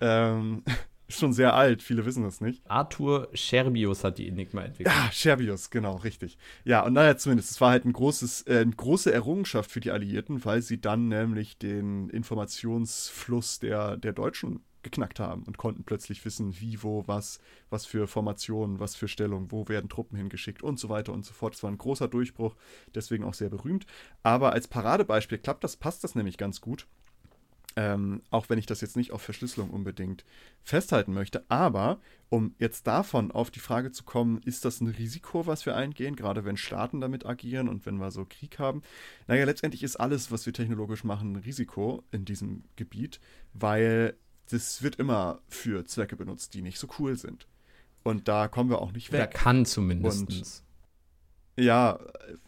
[0.00, 0.62] ähm,
[1.08, 2.62] ist schon sehr alt, viele wissen das nicht.
[2.68, 4.94] Arthur Scherbius hat die Enigma entwickelt.
[4.94, 6.38] Ja, Scherbius, genau, richtig.
[6.64, 9.90] Ja, und naja, zumindest, es war halt ein großes, äh, eine große Errungenschaft für die
[9.90, 16.24] Alliierten, weil sie dann nämlich den Informationsfluss der, der Deutschen geknackt haben und konnten plötzlich
[16.24, 17.40] wissen, wie, wo, was,
[17.70, 21.32] was für Formationen, was für Stellung, wo werden Truppen hingeschickt und so weiter und so
[21.32, 21.54] fort.
[21.54, 22.54] Es war ein großer Durchbruch,
[22.94, 23.86] deswegen auch sehr berühmt.
[24.22, 26.86] Aber als Paradebeispiel klappt das, passt das nämlich ganz gut.
[27.76, 30.24] Ähm, auch wenn ich das jetzt nicht auf Verschlüsselung unbedingt
[30.62, 31.44] festhalten möchte.
[31.48, 31.98] Aber
[32.28, 36.16] um jetzt davon auf die Frage zu kommen, ist das ein Risiko, was wir eingehen,
[36.16, 38.82] gerade wenn Staaten damit agieren und wenn wir so Krieg haben?
[39.26, 43.20] Naja, letztendlich ist alles, was wir technologisch machen, ein Risiko in diesem Gebiet,
[43.52, 44.16] weil
[44.50, 47.46] das wird immer für Zwecke benutzt, die nicht so cool sind.
[48.02, 49.18] Und da kommen wir auch nicht weg.
[49.18, 50.63] Der kann zumindest.
[51.56, 51.98] Ja,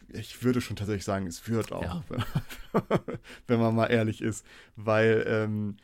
[0.09, 2.05] ich würde schon tatsächlich sagen, es wird auch, ja.
[3.47, 4.45] wenn man mal ehrlich ist.
[4.77, 5.77] Weil ähm,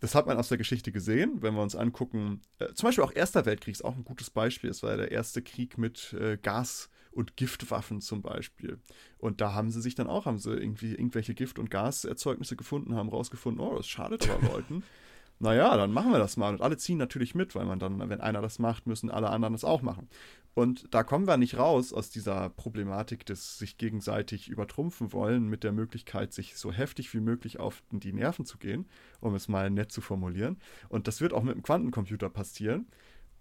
[0.00, 2.40] das hat man aus der Geschichte gesehen, wenn wir uns angucken.
[2.58, 4.70] Äh, zum Beispiel auch Erster Weltkrieg ist auch ein gutes Beispiel.
[4.70, 8.78] Es war ja der erste Krieg mit äh, Gas- und Giftwaffen zum Beispiel.
[9.18, 12.94] Und da haben sie sich dann auch, haben sie irgendwie irgendwelche Gift- und Gaserzeugnisse gefunden,
[12.94, 14.84] haben rausgefunden, oh, das schadet aber Leuten
[15.40, 16.52] naja, dann machen wir das mal.
[16.52, 19.54] Und alle ziehen natürlich mit, weil man dann, wenn einer das macht, müssen alle anderen
[19.54, 20.08] das auch machen.
[20.54, 25.62] Und da kommen wir nicht raus aus dieser Problematik des sich gegenseitig übertrumpfen wollen mit
[25.62, 28.88] der Möglichkeit, sich so heftig wie möglich auf die Nerven zu gehen,
[29.20, 30.58] um es mal nett zu formulieren.
[30.88, 32.88] Und das wird auch mit dem Quantencomputer passieren.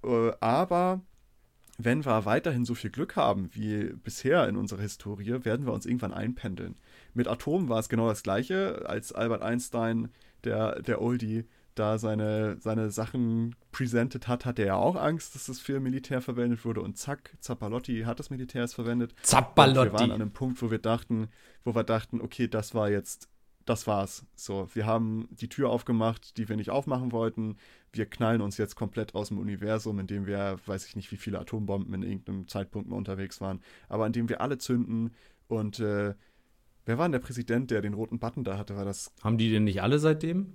[0.04, 1.02] Äh, aber
[1.80, 5.88] wenn wir weiterhin so viel Glück haben wie bisher in unserer Historie, werden wir uns
[5.88, 6.76] irgendwann einpendeln.
[7.16, 10.10] Mit Atomen war es genau das gleiche, als Albert Einstein,
[10.44, 11.46] der, der Oldie,
[11.80, 16.66] da seine, seine Sachen presented hat, hatte er auch Angst, dass das für Militär verwendet
[16.66, 16.82] wurde.
[16.82, 19.14] Und zack, Zappalotti hat das Militär verwendet.
[19.22, 19.80] Zappalotti.
[19.80, 21.30] Und wir waren an einem Punkt, wo wir dachten,
[21.64, 23.30] wo wir dachten, okay, das war jetzt,
[23.66, 24.26] das war's.
[24.36, 27.58] So, wir haben die Tür aufgemacht, die wir nicht aufmachen wollten.
[27.92, 31.40] Wir knallen uns jetzt komplett aus dem Universum, indem wir, weiß ich nicht, wie viele
[31.40, 35.12] Atombomben in irgendeinem Zeitpunkt mal unterwegs waren, aber indem wir alle zünden
[35.48, 36.14] und äh,
[36.88, 38.78] Wer war denn der Präsident, der den roten Button da hatte?
[38.78, 39.12] War das.
[39.22, 40.54] Haben die denn nicht alle seitdem?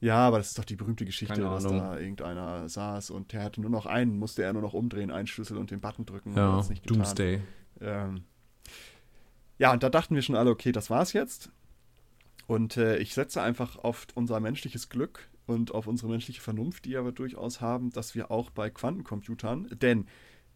[0.00, 3.60] Ja, aber das ist doch die berühmte Geschichte, dass da irgendeiner saß und der hatte
[3.60, 6.36] nur noch einen, musste er nur noch umdrehen, einen Schlüssel und den Button drücken.
[6.36, 7.40] Ja, Doomsday.
[7.80, 8.24] Ähm,
[9.58, 11.50] ja, und da dachten wir schon alle, okay, das war's jetzt.
[12.46, 16.90] Und äh, ich setze einfach auf unser menschliches Glück und auf unsere menschliche Vernunft, die
[16.90, 20.06] wir durchaus haben, dass wir auch bei Quantencomputern, denn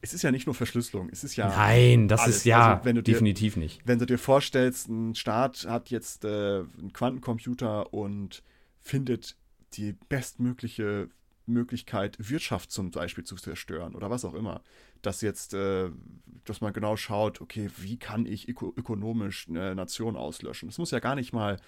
[0.00, 1.48] es ist ja nicht nur Verschlüsselung, es ist ja.
[1.48, 2.36] Nein, das alles.
[2.36, 3.80] ist ja also, definitiv dir, nicht.
[3.84, 8.42] Wenn du dir vorstellst, ein Staat hat jetzt äh, einen Quantencomputer und
[8.88, 9.36] findet
[9.74, 11.10] die bestmögliche
[11.46, 14.62] Möglichkeit, Wirtschaft zum Beispiel zu zerstören oder was auch immer.
[15.02, 15.90] Dass jetzt, äh,
[16.44, 20.68] dass man genau schaut, okay, wie kann ich öko ökonomisch eine Nation auslöschen?
[20.68, 21.58] Es muss ja gar nicht mal,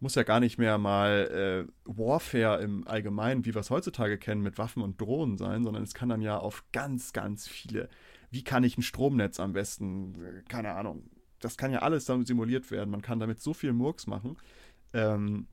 [0.00, 4.42] muss ja gar nicht mehr mal äh, Warfare im Allgemeinen, wie wir es heutzutage kennen,
[4.42, 7.88] mit Waffen und Drohnen sein, sondern es kann dann ja auf ganz, ganz viele.
[8.30, 11.08] Wie kann ich ein Stromnetz am besten, keine Ahnung.
[11.40, 12.90] Das kann ja alles damit simuliert werden.
[12.90, 14.36] Man kann damit so viel Murks machen.
[14.92, 15.46] Ähm,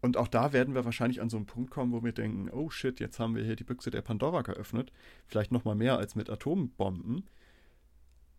[0.00, 2.70] und auch da werden wir wahrscheinlich an so einen Punkt kommen, wo wir denken, oh
[2.70, 4.92] shit, jetzt haben wir hier die Büchse der Pandora geöffnet.
[5.26, 7.24] Vielleicht noch mal mehr als mit Atombomben.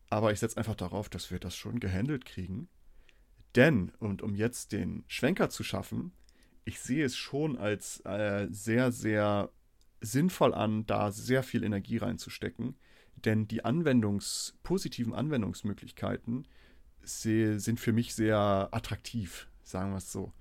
[0.10, 2.70] Aber ich setze einfach darauf, dass wir das schon gehandelt kriegen.
[3.55, 6.14] Denn, und um jetzt den Schwenker zu schaffen,
[6.64, 9.51] ich sehe es schon als äh, sehr, sehr
[10.01, 12.78] sinnvoll an, da sehr viel Energie reinzustecken.
[13.16, 16.47] Denn die Anwendungs-, positiven Anwendungsmöglichkeiten
[17.01, 20.32] sind für mich sehr attraktiv, sagen wir es so.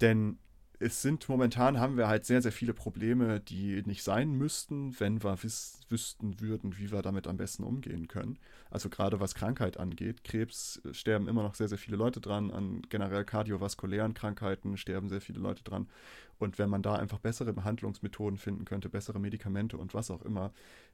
[0.00, 0.38] Denn
[0.80, 5.24] es sind momentan haben wir halt sehr, sehr viele Probleme, die nicht sein müssten, wenn
[5.24, 8.38] wir wiss, wüssten würden, wie wir damit am besten umgehen können.
[8.70, 10.22] Also gerade was Krankheit angeht.
[10.22, 12.52] Krebs äh, sterben immer noch sehr, sehr viele Leute dran.
[12.52, 15.88] An generell kardiovaskulären Krankheiten sterben sehr viele Leute dran.
[16.38, 20.52] Und wenn man da einfach bessere Behandlungsmethoden finden könnte, bessere Medikamente und was auch immer,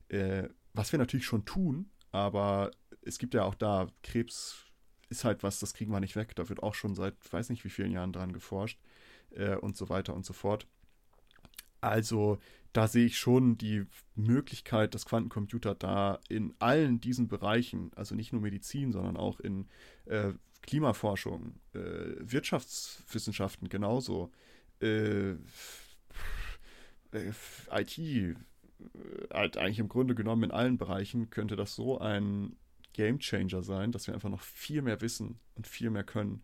[0.08, 2.70] äh, was wir natürlich schon tun, aber
[3.02, 4.64] es gibt ja auch da Krebs
[5.10, 6.34] ist halt was, das kriegen wir nicht weg.
[6.36, 8.78] Da wird auch schon seit weiß nicht wie vielen Jahren dran geforscht
[9.34, 10.66] äh, und so weiter und so fort.
[11.80, 12.38] Also
[12.72, 18.32] da sehe ich schon die Möglichkeit, dass Quantencomputer da in allen diesen Bereichen, also nicht
[18.32, 19.68] nur Medizin, sondern auch in
[20.06, 20.32] äh,
[20.62, 21.78] Klimaforschung, äh,
[22.18, 24.32] Wirtschaftswissenschaften genauso,
[24.80, 25.32] äh,
[27.12, 27.32] äh
[27.70, 28.34] IT, äh,
[29.32, 32.56] halt eigentlich im Grunde genommen in allen Bereichen könnte das so ein
[32.92, 36.42] Game Changer sein, dass wir einfach noch viel mehr wissen und viel mehr können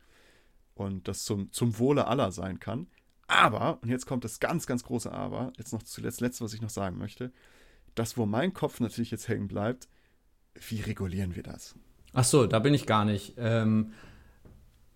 [0.74, 2.86] und das zum, zum Wohle aller sein kann.
[3.26, 6.62] Aber, und jetzt kommt das ganz, ganz große Aber, jetzt noch zuletzt, letzte, was ich
[6.62, 7.32] noch sagen möchte,
[7.94, 9.88] das, wo mein Kopf natürlich jetzt hängen bleibt,
[10.68, 11.74] wie regulieren wir das?
[12.12, 13.34] Ach so, da bin ich gar nicht.
[13.38, 13.92] Ähm,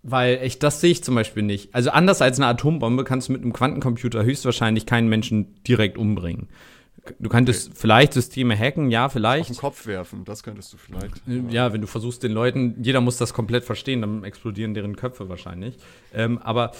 [0.02, 1.74] weil ich, das sehe ich zum Beispiel nicht.
[1.74, 6.48] Also anders als eine Atombombe kannst du mit einem Quantencomputer höchstwahrscheinlich keinen Menschen direkt umbringen.
[7.18, 7.78] Du könntest okay.
[7.80, 9.50] vielleicht Systeme hacken, ja, vielleicht.
[9.50, 11.22] Auf den Kopf werfen, das könntest du vielleicht.
[11.50, 15.28] Ja, wenn du versuchst, den Leuten, jeder muss das komplett verstehen, dann explodieren deren Köpfe
[15.28, 15.76] wahrscheinlich.
[16.12, 16.72] Ähm, aber,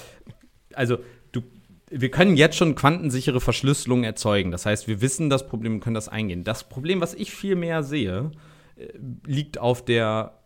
[0.73, 0.99] also,
[1.33, 1.43] du,
[1.91, 4.51] wir können jetzt schon quantensichere Verschlüsselung erzeugen.
[4.51, 6.45] Das heißt, wir wissen das Problem und können das eingehen.
[6.45, 8.31] Das Problem, was ich viel mehr sehe,
[8.77, 8.89] äh,
[9.27, 10.39] liegt auf der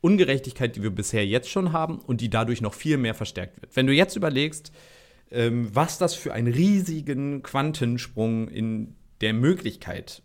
[0.00, 3.76] Ungerechtigkeit, die wir bisher jetzt schon haben und die dadurch noch viel mehr verstärkt wird.
[3.76, 4.72] Wenn du jetzt überlegst,
[5.30, 10.22] ähm, was das für einen riesigen Quantensprung in der Möglichkeit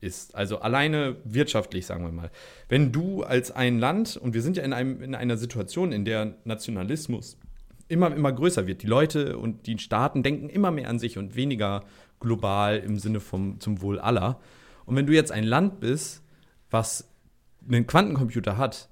[0.00, 0.34] ist.
[0.34, 2.30] Also alleine wirtschaftlich, sagen wir mal.
[2.68, 6.04] Wenn du als ein Land, und wir sind ja in, einem, in einer Situation, in
[6.04, 7.38] der Nationalismus
[7.88, 11.34] immer, immer größer wird, die Leute und die Staaten denken immer mehr an sich und
[11.34, 11.84] weniger
[12.20, 14.40] global im Sinne vom, zum Wohl aller.
[14.84, 16.22] Und wenn du jetzt ein Land bist,
[16.70, 17.08] was
[17.68, 18.88] einen Quantencomputer hat,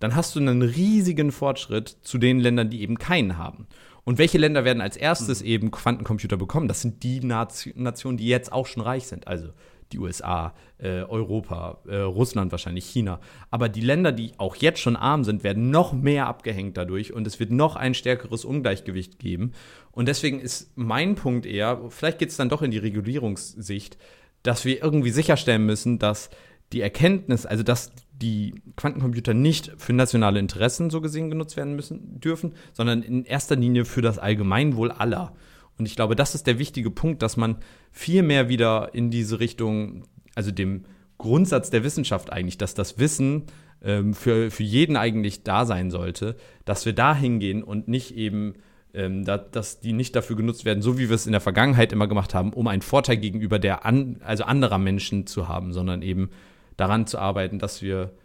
[0.00, 3.66] dann hast du einen riesigen Fortschritt zu den Ländern, die eben keinen haben.
[4.04, 5.46] Und welche Länder werden als erstes mhm.
[5.46, 6.68] eben Quantencomputer bekommen?
[6.68, 9.26] Das sind die Nationen, die jetzt auch schon reich sind.
[9.26, 9.48] Also
[9.92, 13.20] die USA, äh, Europa, äh, Russland wahrscheinlich, China.
[13.50, 17.26] Aber die Länder, die auch jetzt schon arm sind, werden noch mehr abgehängt dadurch und
[17.26, 19.52] es wird noch ein stärkeres Ungleichgewicht geben.
[19.92, 23.96] Und deswegen ist mein Punkt eher, vielleicht geht es dann doch in die Regulierungssicht,
[24.42, 26.30] dass wir irgendwie sicherstellen müssen, dass
[26.72, 32.20] die Erkenntnis, also dass die Quantencomputer nicht für nationale Interessen so gesehen genutzt werden müssen
[32.20, 35.32] dürfen, sondern in erster Linie für das Allgemeinwohl aller.
[35.78, 37.56] Und ich glaube, das ist der wichtige Punkt, dass man
[37.90, 40.04] viel mehr wieder in diese Richtung,
[40.34, 40.84] also dem
[41.18, 43.44] Grundsatz der Wissenschaft eigentlich, dass das Wissen
[43.82, 48.54] ähm, für, für jeden eigentlich da sein sollte, dass wir da hingehen und nicht eben,
[48.94, 51.92] ähm, da, dass die nicht dafür genutzt werden, so wie wir es in der Vergangenheit
[51.92, 56.02] immer gemacht haben, um einen Vorteil gegenüber der an, also anderer Menschen zu haben, sondern
[56.02, 56.30] eben
[56.76, 58.16] daran zu arbeiten, dass wir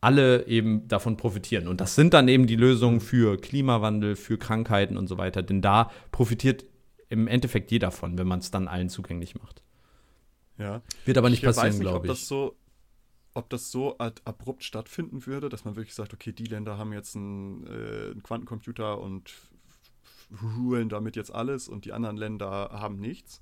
[0.00, 1.68] alle eben davon profitieren.
[1.68, 5.42] Und das sind dann eben die Lösungen für Klimawandel, für Krankheiten und so weiter.
[5.42, 6.64] Denn da profitiert
[7.08, 9.62] im Endeffekt jeder von, wenn man es dann allen zugänglich macht.
[10.58, 10.82] Ja.
[11.04, 12.12] Wird aber nicht ich passieren, glaube ich.
[12.12, 12.56] Das so,
[13.34, 17.14] ob das so abrupt stattfinden würde, dass man wirklich sagt, okay, die Länder haben jetzt
[17.14, 19.32] einen, äh, einen Quantencomputer und
[20.58, 23.40] rulen damit jetzt alles und die anderen Länder haben nichts.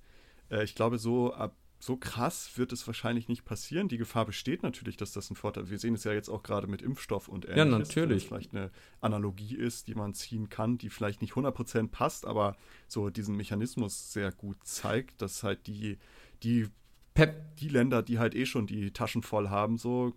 [0.50, 3.88] Äh, ich glaube, so ab so krass wird es wahrscheinlich nicht passieren.
[3.88, 5.70] Die Gefahr besteht natürlich, dass das ein Vorteil.
[5.70, 7.58] Wir sehen es ja jetzt auch gerade mit Impfstoff und ähnliches.
[7.58, 8.22] Ja, natürlich.
[8.24, 8.70] Dass vielleicht eine
[9.00, 12.54] Analogie ist, die man ziehen kann, die vielleicht nicht 100% passt, aber
[12.86, 15.96] so diesen Mechanismus sehr gut zeigt, dass halt die,
[16.42, 16.68] die,
[17.14, 17.56] Pep.
[17.56, 20.12] die Länder, die halt eh schon die Taschen voll haben, so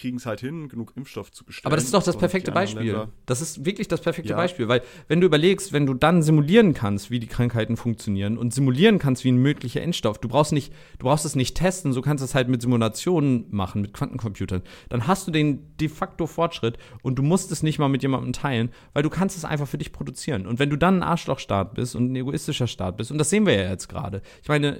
[0.00, 1.66] kriegen es halt hin, genug Impfstoff zu bestellen.
[1.66, 3.06] Aber das ist doch das perfekte Beispiel.
[3.26, 4.36] Das ist wirklich das perfekte ja.
[4.36, 8.54] Beispiel, weil wenn du überlegst, wenn du dann simulieren kannst, wie die Krankheiten funktionieren und
[8.54, 12.00] simulieren kannst, wie ein möglicher Endstoff, du brauchst nicht, du brauchst es nicht testen, so
[12.00, 14.62] kannst du es halt mit Simulationen machen, mit Quantencomputern.
[14.88, 18.32] Dann hast du den de facto Fortschritt und du musst es nicht mal mit jemandem
[18.32, 20.46] teilen, weil du kannst es einfach für dich produzieren.
[20.46, 23.46] Und wenn du dann ein Arschlochstaat bist und ein egoistischer Staat bist, und das sehen
[23.46, 24.22] wir ja jetzt gerade.
[24.42, 24.78] Ich meine,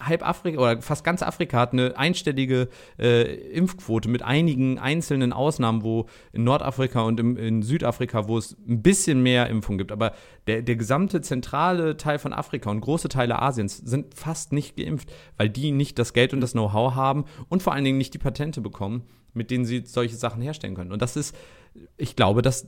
[0.00, 5.82] halb Afrika oder fast ganz Afrika hat eine einstellige äh, Impfquote mit einigen einzelnen Ausnahmen,
[5.82, 9.90] wo in Nordafrika und im, in Südafrika, wo es ein bisschen mehr Impfung gibt.
[9.90, 10.12] Aber
[10.46, 15.10] der, der gesamte zentrale Teil von Afrika und große Teile Asiens sind fast nicht geimpft,
[15.38, 18.18] weil die nicht das Geld und das Know-how haben und vor allen Dingen nicht die
[18.18, 20.92] Patente bekommen, mit denen sie solche Sachen herstellen können.
[20.92, 21.34] Und das ist,
[21.96, 22.66] ich glaube, dass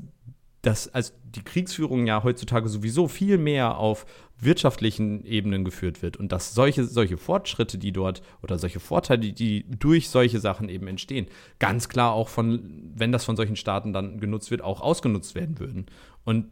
[0.63, 4.07] dass also die Kriegsführung ja heutzutage sowieso viel mehr auf
[4.39, 9.65] wirtschaftlichen Ebenen geführt wird und dass solche, solche Fortschritte, die dort oder solche Vorteile, die
[9.69, 11.27] durch solche Sachen eben entstehen,
[11.59, 15.59] ganz klar auch von, wenn das von solchen Staaten dann genutzt wird, auch ausgenutzt werden
[15.59, 15.87] würden.
[16.25, 16.47] Und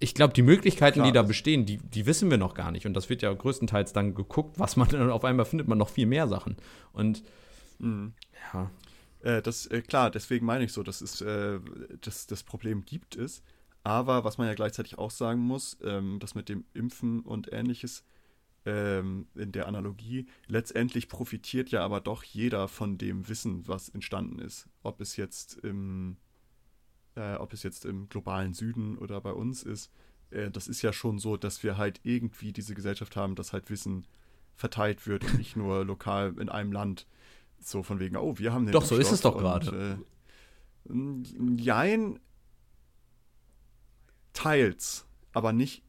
[0.00, 1.06] ich glaube, die Möglichkeiten, klar.
[1.06, 2.86] die da bestehen, die, die wissen wir noch gar nicht.
[2.86, 5.88] Und das wird ja größtenteils dann geguckt, was man dann auf einmal findet man noch
[5.88, 6.56] viel mehr Sachen.
[6.92, 7.22] Und
[7.78, 8.12] mhm.
[8.52, 8.70] ja.
[9.28, 11.60] Äh, das, äh, klar, deswegen meine ich so, dass es äh,
[12.00, 13.42] das, das Problem gibt es.
[13.84, 18.04] Aber was man ja gleichzeitig auch sagen muss, ähm, das mit dem Impfen und ähnliches
[18.64, 24.38] ähm, in der Analogie, letztendlich profitiert ja aber doch jeder von dem Wissen, was entstanden
[24.38, 24.66] ist.
[24.82, 26.16] Ob es jetzt im,
[27.14, 29.92] äh, ob es jetzt im globalen Süden oder bei uns ist.
[30.30, 33.68] Äh, das ist ja schon so, dass wir halt irgendwie diese Gesellschaft haben, dass halt
[33.68, 34.06] Wissen
[34.54, 37.06] verteilt wird und nicht nur lokal in einem Land.
[37.60, 39.98] So von wegen, oh, wir haben den Doch, so ist es doch gerade.
[40.88, 40.94] Äh,
[41.56, 42.18] jein,
[44.32, 45.82] teils, aber nicht,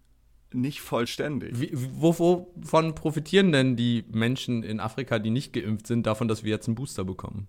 [0.52, 1.60] nicht vollständig.
[1.60, 6.50] Wie, wovon profitieren denn die Menschen in Afrika, die nicht geimpft sind, davon, dass wir
[6.50, 7.48] jetzt einen Booster bekommen?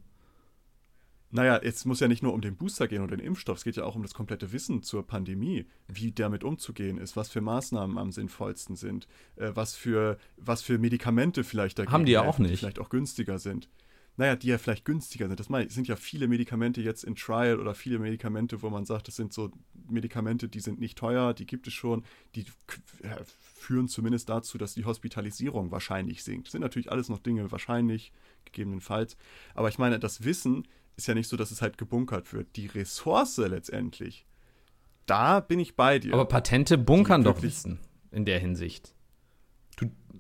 [1.33, 3.77] Naja, es muss ja nicht nur um den Booster gehen oder den Impfstoff, es geht
[3.77, 7.99] ja auch um das komplette Wissen zur Pandemie, wie damit umzugehen ist, was für Maßnahmen
[7.99, 9.07] am sinnvollsten sind,
[9.37, 12.53] äh, was, für, was für Medikamente vielleicht dagegen Haben die ja auch nicht.
[12.53, 13.69] Die vielleicht auch günstiger sind
[14.21, 15.41] naja, die ja vielleicht günstiger sind.
[15.41, 19.17] Das sind ja viele Medikamente jetzt in Trial oder viele Medikamente, wo man sagt, das
[19.17, 19.51] sind so
[19.89, 22.05] Medikamente, die sind nicht teuer, die gibt es schon,
[22.35, 22.45] die
[23.41, 26.49] führen zumindest dazu, dass die Hospitalisierung wahrscheinlich sinkt.
[26.49, 28.13] Das sind natürlich alles noch Dinge wahrscheinlich,
[28.45, 29.17] gegebenenfalls.
[29.55, 30.69] Aber ich meine, das Wissen
[30.99, 32.57] ist ja nicht so, dass es halt gebunkert wird.
[32.57, 34.27] Die Ressource letztendlich,
[35.07, 36.13] da bin ich bei dir.
[36.13, 37.79] Aber Patente bunkern doch Wissen
[38.11, 38.95] in der Hinsicht.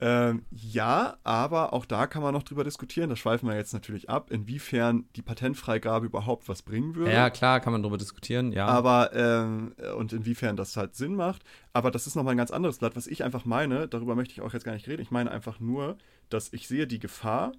[0.02, 3.10] Ähm, ja, aber auch da kann man noch drüber diskutieren.
[3.10, 7.12] Da schweifen wir jetzt natürlich ab, inwiefern die Patentfreigabe überhaupt was bringen würde.
[7.12, 8.66] Ja, klar, kann man drüber diskutieren, ja.
[8.66, 11.42] Aber, ähm, und inwiefern das halt Sinn macht.
[11.74, 12.96] Aber das ist nochmal ein ganz anderes Blatt.
[12.96, 15.02] Was ich einfach meine, darüber möchte ich auch jetzt gar nicht reden.
[15.02, 15.98] Ich meine einfach nur,
[16.30, 17.52] dass ich sehe die Gefahr,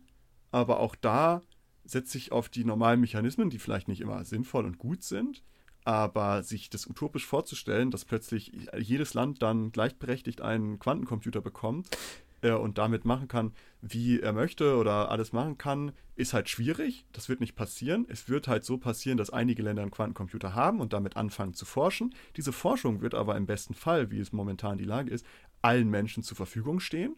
[0.51, 1.41] aber auch da
[1.83, 5.43] setze ich auf die normalen Mechanismen, die vielleicht nicht immer sinnvoll und gut sind.
[5.83, 11.87] Aber sich das utopisch vorzustellen, dass plötzlich jedes Land dann gleichberechtigt einen Quantencomputer bekommt,
[12.41, 17.05] äh, und damit machen kann, wie er möchte oder alles machen kann, ist halt schwierig.
[17.13, 18.05] Das wird nicht passieren.
[18.09, 21.65] Es wird halt so passieren, dass einige Länder einen Quantencomputer haben und damit anfangen zu
[21.65, 22.13] forschen.
[22.35, 25.25] Diese Forschung wird aber im besten Fall, wie es momentan die Lage ist,
[25.61, 27.15] allen Menschen zur Verfügung stehen.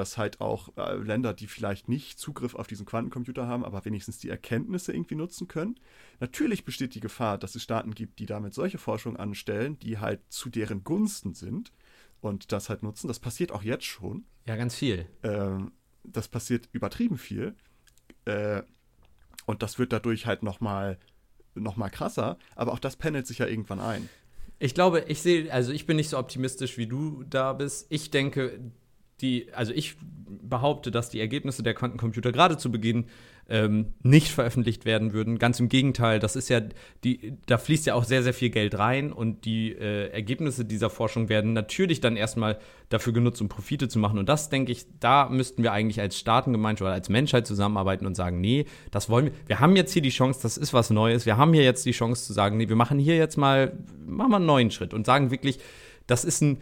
[0.00, 4.16] Dass halt auch äh, Länder, die vielleicht nicht Zugriff auf diesen Quantencomputer haben, aber wenigstens
[4.16, 5.78] die Erkenntnisse irgendwie nutzen können.
[6.20, 10.20] Natürlich besteht die Gefahr, dass es Staaten gibt, die damit solche Forschung anstellen, die halt
[10.30, 11.70] zu deren Gunsten sind
[12.22, 13.08] und das halt nutzen.
[13.08, 14.24] Das passiert auch jetzt schon.
[14.46, 15.04] Ja, ganz viel.
[15.22, 15.72] Ähm,
[16.02, 17.54] das passiert übertrieben viel.
[18.24, 18.62] Äh,
[19.44, 20.98] und das wird dadurch halt noch mal,
[21.54, 22.38] noch mal krasser.
[22.56, 24.08] Aber auch das pendelt sich ja irgendwann ein.
[24.58, 27.86] Ich glaube, ich sehe, also ich bin nicht so optimistisch, wie du da bist.
[27.90, 28.60] Ich denke,
[29.22, 29.96] die, also ich
[30.42, 33.06] behaupte, dass die Ergebnisse der Quantencomputer gerade zu Beginn
[33.50, 35.38] ähm, nicht veröffentlicht werden würden.
[35.38, 36.60] Ganz im Gegenteil, das ist ja,
[37.02, 40.88] die, da fließt ja auch sehr, sehr viel Geld rein und die äh, Ergebnisse dieser
[40.88, 42.58] Forschung werden natürlich dann erstmal
[42.90, 44.18] dafür genutzt, um Profite zu machen.
[44.20, 48.14] Und das denke ich, da müssten wir eigentlich als Staatengemeinschaft oder als Menschheit zusammenarbeiten und
[48.14, 49.32] sagen, nee, das wollen wir.
[49.46, 51.26] Wir haben jetzt hier die Chance, das ist was Neues.
[51.26, 53.72] Wir haben hier jetzt die Chance zu sagen, nee, wir machen hier jetzt mal,
[54.06, 55.58] machen wir einen neuen Schritt und sagen wirklich,
[56.06, 56.58] das ist ein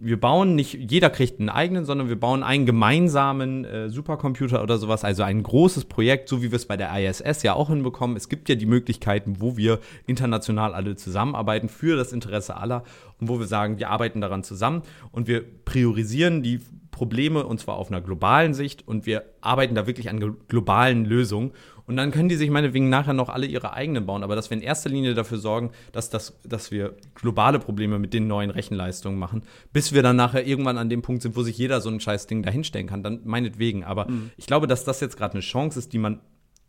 [0.00, 4.78] wir bauen nicht, jeder kriegt einen eigenen, sondern wir bauen einen gemeinsamen äh, Supercomputer oder
[4.78, 8.16] sowas, also ein großes Projekt, so wie wir es bei der ISS ja auch hinbekommen.
[8.16, 12.84] Es gibt ja die Möglichkeiten, wo wir international alle zusammenarbeiten für das Interesse aller
[13.20, 16.60] und wo wir sagen, wir arbeiten daran zusammen und wir priorisieren die
[16.92, 21.52] Probleme und zwar auf einer globalen Sicht und wir arbeiten da wirklich an globalen Lösungen.
[21.88, 24.22] Und dann können die sich meinetwegen nachher noch alle ihre eigenen bauen.
[24.22, 28.12] Aber dass wir in erster Linie dafür sorgen, dass, das, dass wir globale Probleme mit
[28.12, 31.56] den neuen Rechenleistungen machen, bis wir dann nachher irgendwann an dem Punkt sind, wo sich
[31.56, 33.84] jeder so ein scheiß Ding dahinstellen kann, dann meinetwegen.
[33.84, 34.30] Aber mhm.
[34.36, 36.20] ich glaube, dass das jetzt gerade eine Chance ist, die man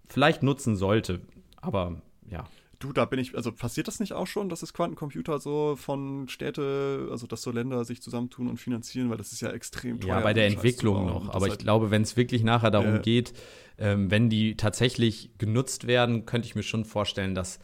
[0.07, 1.19] vielleicht nutzen sollte.
[1.57, 2.01] Aber.
[2.79, 6.29] Du, da bin ich, also passiert das nicht auch schon, dass es Quantencomputer so von
[6.29, 10.15] Städte, also dass so Länder sich zusammentun und finanzieren, weil das ist ja extrem teuer.
[10.15, 11.29] Ja, bei der Entwicklung noch.
[11.33, 13.33] Aber ich halt glaube, wenn es wirklich nachher darum äh, geht,
[13.77, 17.59] ähm, wenn die tatsächlich genutzt werden, könnte ich mir schon vorstellen, dass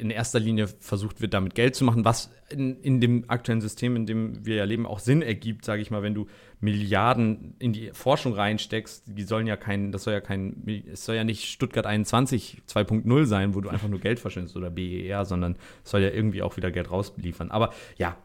[0.00, 3.96] in erster Linie versucht wird, damit Geld zu machen, was in, in dem aktuellen System,
[3.96, 6.26] in dem wir ja leben, auch Sinn ergibt, sage ich mal, wenn du
[6.62, 11.16] Milliarden in die Forschung reinsteckst, die sollen ja kein, das soll ja kein, es soll
[11.16, 15.56] ja nicht Stuttgart 21 2.0 sein, wo du einfach nur Geld verschwendest oder BER, sondern
[15.84, 17.50] es soll ja irgendwie auch wieder Geld rausliefern.
[17.50, 18.16] Aber ja,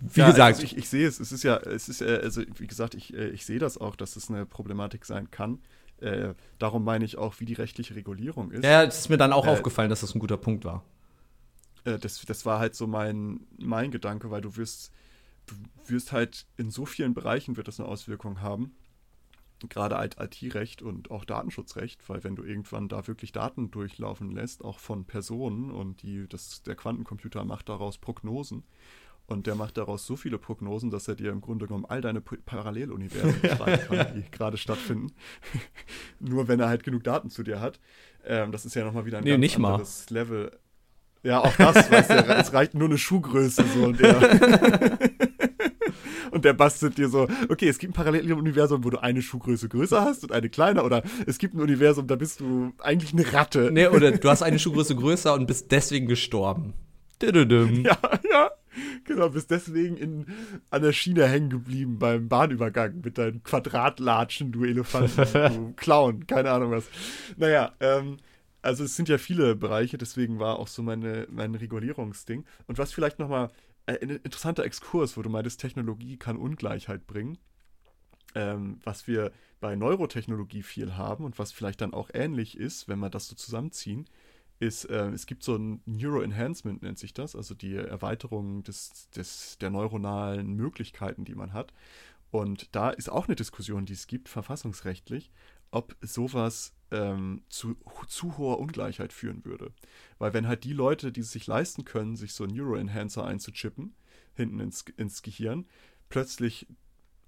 [0.00, 0.56] wie ja, gesagt.
[0.56, 3.30] Also ich, ich, sehe es, es ist ja, es ist, also wie gesagt, ich, äh,
[3.30, 5.60] ich sehe das auch, dass es eine Problematik sein kann.
[6.00, 8.62] Äh, darum meine ich auch, wie die rechtliche Regulierung ist.
[8.62, 10.84] Ja, es ist mir dann auch äh, aufgefallen, dass das ein guter Punkt war.
[11.84, 14.92] Äh, das, das war halt so mein, mein Gedanke, weil du wirst,
[15.48, 18.74] du wirst halt in so vielen Bereichen wird das eine Auswirkung haben.
[19.68, 24.78] Gerade IT-Recht und auch Datenschutzrecht, weil wenn du irgendwann da wirklich Daten durchlaufen lässt, auch
[24.78, 28.62] von Personen und die, das, der Quantencomputer macht daraus Prognosen
[29.28, 32.20] und der macht daraus so viele Prognosen, dass er dir im Grunde genommen all deine
[32.20, 35.12] Paralleluniversen beschreiben kann, die gerade stattfinden.
[36.18, 37.78] Nur wenn er halt genug Daten zu dir hat.
[38.24, 40.14] Ähm, das ist ja nochmal wieder ein nee, ganz anderes mal.
[40.14, 40.58] Level.
[41.22, 44.98] Ja, auch das, weißt du, es reicht nur eine Schuhgröße so und der.
[46.30, 50.02] Und der bastelt dir so, okay, es gibt ein Paralleluniversum, wo du eine Schuhgröße größer
[50.02, 53.70] hast und eine kleiner, oder es gibt ein Universum, da bist du eigentlich eine Ratte.
[53.72, 56.74] Nee, oder du hast eine Schuhgröße größer und bist deswegen gestorben.
[57.84, 57.98] Ja,
[58.30, 58.50] ja.
[59.04, 60.26] Genau, bist deswegen in,
[60.70, 66.50] an der Schiene hängen geblieben beim Bahnübergang mit deinen Quadratlatschen, du Elefant, du Clown, keine
[66.50, 66.84] Ahnung was.
[67.36, 68.18] Naja, ähm,
[68.62, 72.44] also es sind ja viele Bereiche, deswegen war auch so meine, mein Regulierungsding.
[72.66, 73.50] Und was vielleicht nochmal
[73.88, 77.38] ein interessanter Exkurs, wo du meintest, Technologie kann Ungleichheit bringen.
[78.34, 82.98] Ähm, was wir bei Neurotechnologie viel haben und was vielleicht dann auch ähnlich ist, wenn
[82.98, 84.06] wir das so zusammenziehen,
[84.60, 89.56] ist, äh, es gibt so ein Neuroenhancement, nennt sich das, also die Erweiterung des, des,
[89.58, 91.72] der neuronalen Möglichkeiten, die man hat.
[92.30, 95.30] Und da ist auch eine Diskussion, die es gibt, verfassungsrechtlich,
[95.70, 99.72] ob sowas ähm, zu, zu hoher Ungleichheit führen würde.
[100.18, 103.94] Weil wenn halt die Leute, die es sich leisten können, sich so einen Neuroenhancer einzuchippen,
[104.34, 105.66] hinten ins, ins Gehirn,
[106.08, 106.66] plötzlich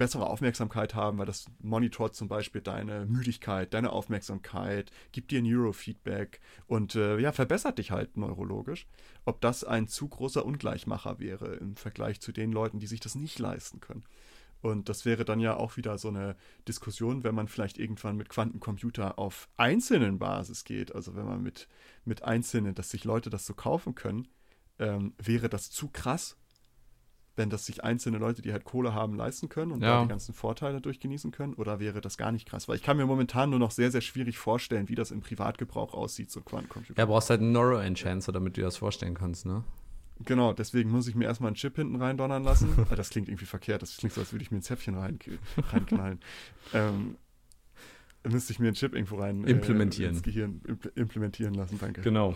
[0.01, 6.41] bessere Aufmerksamkeit haben, weil das monitort zum Beispiel deine Müdigkeit, deine Aufmerksamkeit, gibt dir Neurofeedback
[6.67, 8.87] und äh, ja, verbessert dich halt neurologisch.
[9.27, 13.15] Ob das ein zu großer Ungleichmacher wäre im Vergleich zu den Leuten, die sich das
[13.15, 14.05] nicht leisten können.
[14.63, 16.37] Und das wäre dann ja auch wieder so eine
[16.69, 21.69] Diskussion, wenn man vielleicht irgendwann mit Quantencomputer auf einzelnen Basis geht, also wenn man mit,
[22.05, 24.29] mit einzelnen, dass sich Leute das so kaufen können,
[24.79, 26.37] ähm, wäre das zu krass
[27.41, 29.97] wenn das sich einzelne Leute, die halt Kohle haben, leisten können und ja.
[29.97, 31.55] da die ganzen Vorteile dadurch genießen können?
[31.55, 32.69] Oder wäre das gar nicht krass?
[32.69, 35.95] Weil ich kann mir momentan nur noch sehr, sehr schwierig vorstellen, wie das im Privatgebrauch
[35.95, 37.01] aussieht, so Quantencomputer.
[37.01, 39.65] Ja, brauchst halt einen Neuro-Enchancer, damit du dir das vorstellen kannst, ne?
[40.25, 42.87] Genau, deswegen muss ich mir erstmal einen Chip hinten reindonnern lassen.
[42.97, 45.19] das klingt irgendwie verkehrt, das klingt so, als würde ich mir ein Zäpfchen rein,
[45.73, 46.21] reinknallen.
[46.75, 47.17] ähm,
[48.29, 50.13] müsste ich mir einen Chip irgendwo rein äh, implementieren.
[50.13, 52.03] Äh, ins Gehirn impl implementieren lassen, danke.
[52.03, 52.35] Genau.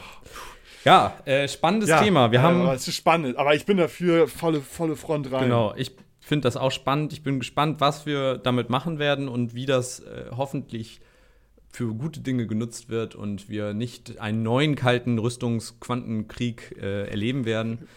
[0.85, 2.31] Ja, äh, spannendes ja, Thema.
[2.33, 2.67] Wir äh, haben.
[2.69, 5.45] es ist spannend, aber ich bin dafür volle, volle Front rein.
[5.45, 7.13] Genau, ich Ich finde das auch spannend.
[7.13, 11.01] Ich bin gespannt, was wir damit machen werden und wie das äh, hoffentlich
[11.75, 17.89] für gute Dinge genutzt wird und wir nicht einen neuen kalten Rüstungsquantenkrieg äh, erleben werden.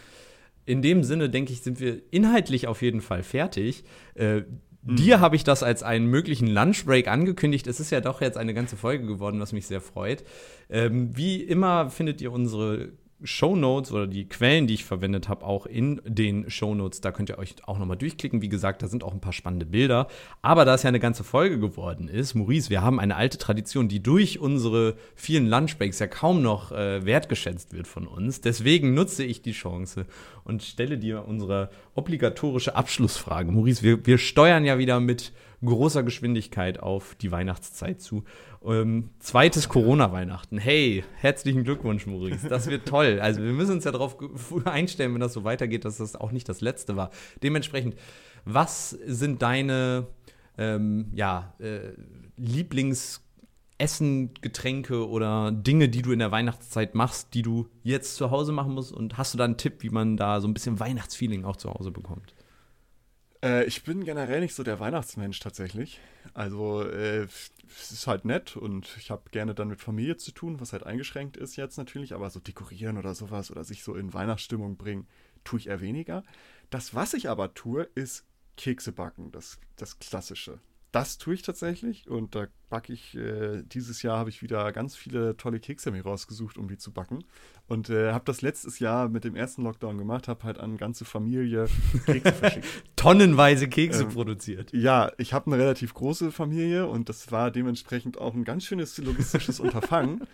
[0.65, 3.83] In dem Sinne, denke ich, sind wir inhaltlich auf jeden Fall fertig.
[4.15, 4.37] Äh,
[4.81, 4.95] mhm.
[4.95, 7.67] Dir habe ich das als einen möglichen Lunchbreak angekündigt.
[7.67, 10.23] Es ist ja doch jetzt eine ganze Folge geworden, was mich sehr freut.
[10.71, 12.93] Ähm, wie immer findet ihr unsere
[13.23, 17.01] Shownotes oder die Quellen, die ich verwendet habe, auch in den Shownotes.
[17.01, 18.41] Da könnt ihr euch auch nochmal durchklicken.
[18.41, 20.07] Wie gesagt, da sind auch ein paar spannende Bilder.
[20.41, 23.87] Aber da es ja eine ganze Folge geworden ist, Maurice, wir haben eine alte Tradition,
[23.87, 28.41] die durch unsere vielen Lunchbreaks ja kaum noch äh, wertgeschätzt wird von uns.
[28.41, 30.05] Deswegen nutze ich die Chance
[30.43, 33.51] und stelle dir unsere obligatorische Abschlussfrage.
[33.51, 35.33] Maurice, wir, wir steuern ja wieder mit
[35.65, 38.23] großer Geschwindigkeit auf die Weihnachtszeit zu.
[38.63, 40.57] Ähm, zweites Corona-Weihnachten.
[40.57, 42.47] Hey, herzlichen Glückwunsch, Maurice.
[42.47, 43.19] Das wird toll.
[43.21, 44.17] Also wir müssen uns ja darauf
[44.65, 47.09] einstellen, wenn das so weitergeht, dass das auch nicht das letzte war.
[47.41, 47.95] Dementsprechend,
[48.45, 50.07] was sind deine
[50.57, 51.93] ähm, ja, äh,
[52.39, 53.21] Lieblings-
[53.79, 58.51] Essen, Getränke oder Dinge, die du in der Weihnachtszeit machst, die du jetzt zu Hause
[58.51, 58.91] machen musst?
[58.91, 61.71] Und hast du da einen Tipp, wie man da so ein bisschen Weihnachtsfeeling auch zu
[61.71, 62.33] Hause bekommt?
[63.43, 65.99] Äh, ich bin generell nicht so der Weihnachtsmensch tatsächlich.
[66.33, 67.27] Also äh,
[67.67, 70.83] es ist halt nett und ich habe gerne dann mit Familie zu tun, was halt
[70.83, 75.07] eingeschränkt ist jetzt natürlich, aber so dekorieren oder sowas oder sich so in Weihnachtsstimmung bringen,
[75.43, 76.23] tue ich eher weniger.
[76.69, 78.25] Das, was ich aber tue, ist
[78.57, 80.59] Kekse backen, das, das Klassische
[80.91, 84.95] das tue ich tatsächlich und da backe ich, äh, dieses Jahr habe ich wieder ganz
[84.95, 87.23] viele tolle Kekse mir rausgesucht, um die zu backen.
[87.67, 91.05] Und äh, habe das letztes Jahr mit dem ersten Lockdown gemacht, habe halt an ganze
[91.05, 91.67] Familie
[92.05, 92.67] Kekse verschickt.
[92.95, 94.73] Tonnenweise Kekse ähm, produziert.
[94.73, 98.97] Ja, ich habe eine relativ große Familie und das war dementsprechend auch ein ganz schönes
[98.97, 100.21] logistisches Unterfangen.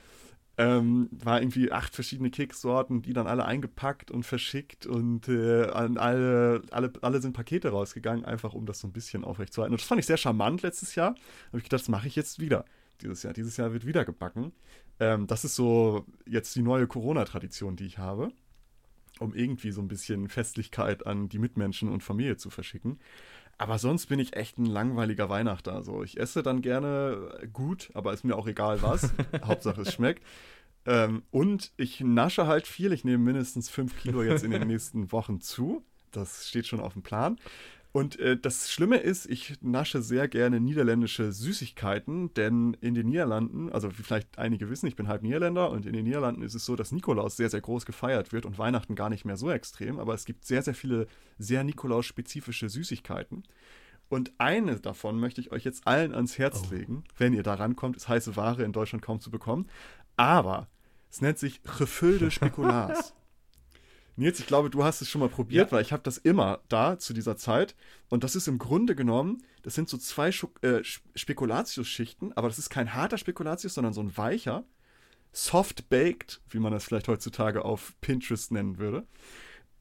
[0.56, 5.98] Ähm, war irgendwie acht verschiedene Keksorten, die dann alle eingepackt und verschickt und äh, an
[5.98, 9.74] alle, alle, alle sind Pakete rausgegangen, einfach um das so ein bisschen aufrechtzuerhalten.
[9.74, 11.16] Und das fand ich sehr charmant letztes Jahr.
[11.48, 12.66] Habe ich gedacht, das mache ich jetzt wieder.
[13.02, 13.34] Dieses Jahr.
[13.34, 14.52] Dieses Jahr wird wieder gebacken.
[15.00, 18.30] Ähm, das ist so jetzt die neue Corona-Tradition, die ich habe,
[19.20, 23.00] um irgendwie so ein bisschen Festlichkeit an die Mitmenschen und Familie zu verschicken.
[23.58, 25.74] Aber sonst bin ich echt ein langweiliger Weihnachter.
[25.74, 29.14] Also ich esse dann gerne gut, aber ist mir auch egal was.
[29.46, 30.24] Hauptsache es schmeckt.
[30.86, 32.92] Ähm, und ich nasche halt viel.
[32.92, 35.84] Ich nehme mindestens fünf Kilo jetzt in den nächsten Wochen zu.
[36.12, 37.40] Das steht schon auf dem Plan.
[37.94, 43.72] Und äh, das Schlimme ist, ich nasche sehr gerne niederländische Süßigkeiten, denn in den Niederlanden,
[43.72, 46.66] also wie vielleicht einige wissen, ich bin halb Niederländer und in den Niederlanden ist es
[46.66, 50.00] so, dass Nikolaus sehr, sehr groß gefeiert wird und Weihnachten gar nicht mehr so extrem,
[50.00, 51.06] aber es gibt sehr, sehr viele
[51.38, 53.44] sehr Nikolaus-spezifische Süßigkeiten.
[54.10, 56.74] Und eine davon möchte ich euch jetzt allen ans Herz oh.
[56.74, 59.68] legen, wenn ihr da rankommt, ist heiße Ware in Deutschland kaum zu bekommen.
[60.18, 60.68] Aber
[61.12, 63.14] es nennt sich Gefüllte Spekulars.
[64.16, 65.72] Nils, ich glaube, du hast es schon mal probiert, ja.
[65.72, 67.76] weil ich habe das immer da zu dieser Zeit.
[68.10, 70.30] Und das ist im Grunde genommen, das sind so zwei
[70.62, 70.84] äh,
[71.16, 74.66] Spekulatius-Schichten, aber das ist kein harter Spekulatius, sondern so ein weicher,
[75.32, 79.08] soft-baked, wie man das vielleicht heutzutage auf Pinterest nennen würde.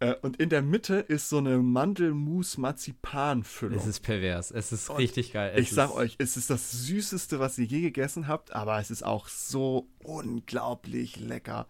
[0.03, 3.78] Äh, und in der Mitte ist so eine Mandelmus-Marzipan-Füllung.
[3.78, 4.51] Es ist pervers.
[4.51, 5.53] Es ist und richtig geil.
[5.55, 8.91] Es ich sag euch, es ist das Süßeste, was ihr je gegessen habt, aber es
[8.91, 11.68] ist auch so unglaublich lecker.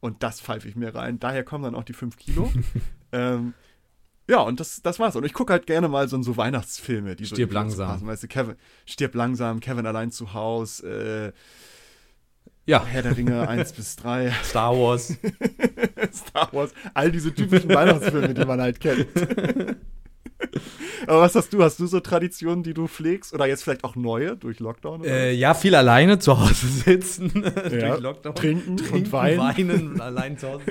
[0.00, 1.18] Und das pfeife ich mir rein.
[1.18, 2.52] Daher kommen dann auch die 5 Kilo.
[3.12, 3.54] ähm,
[4.28, 5.16] ja, und das, das war's.
[5.16, 7.16] Und ich gucke halt gerne mal so, so Weihnachtsfilme.
[7.16, 7.88] Die Stirb so langsam.
[7.88, 8.06] Passen.
[8.06, 12.84] Weißt du, Kevin, Stirb langsam, Kevin allein zu Hause, äh, ja.
[12.84, 14.30] Herr der Ringe 1 bis 3.
[14.44, 15.16] Star Wars.
[16.12, 16.72] Star Wars.
[16.92, 19.06] All diese typischen Weihnachtsfilme, die man halt kennt.
[21.08, 21.62] Aber was hast du?
[21.62, 23.32] Hast du so Traditionen, die du pflegst?
[23.32, 25.04] Oder jetzt vielleicht auch neue durch Lockdown?
[25.04, 27.32] Äh, ja, viel alleine zu Hause sitzen.
[27.68, 28.34] Ja, durch Lockdown.
[28.34, 29.38] Trinken, Trinken und weinen.
[29.38, 30.64] weinen allein zu Hause.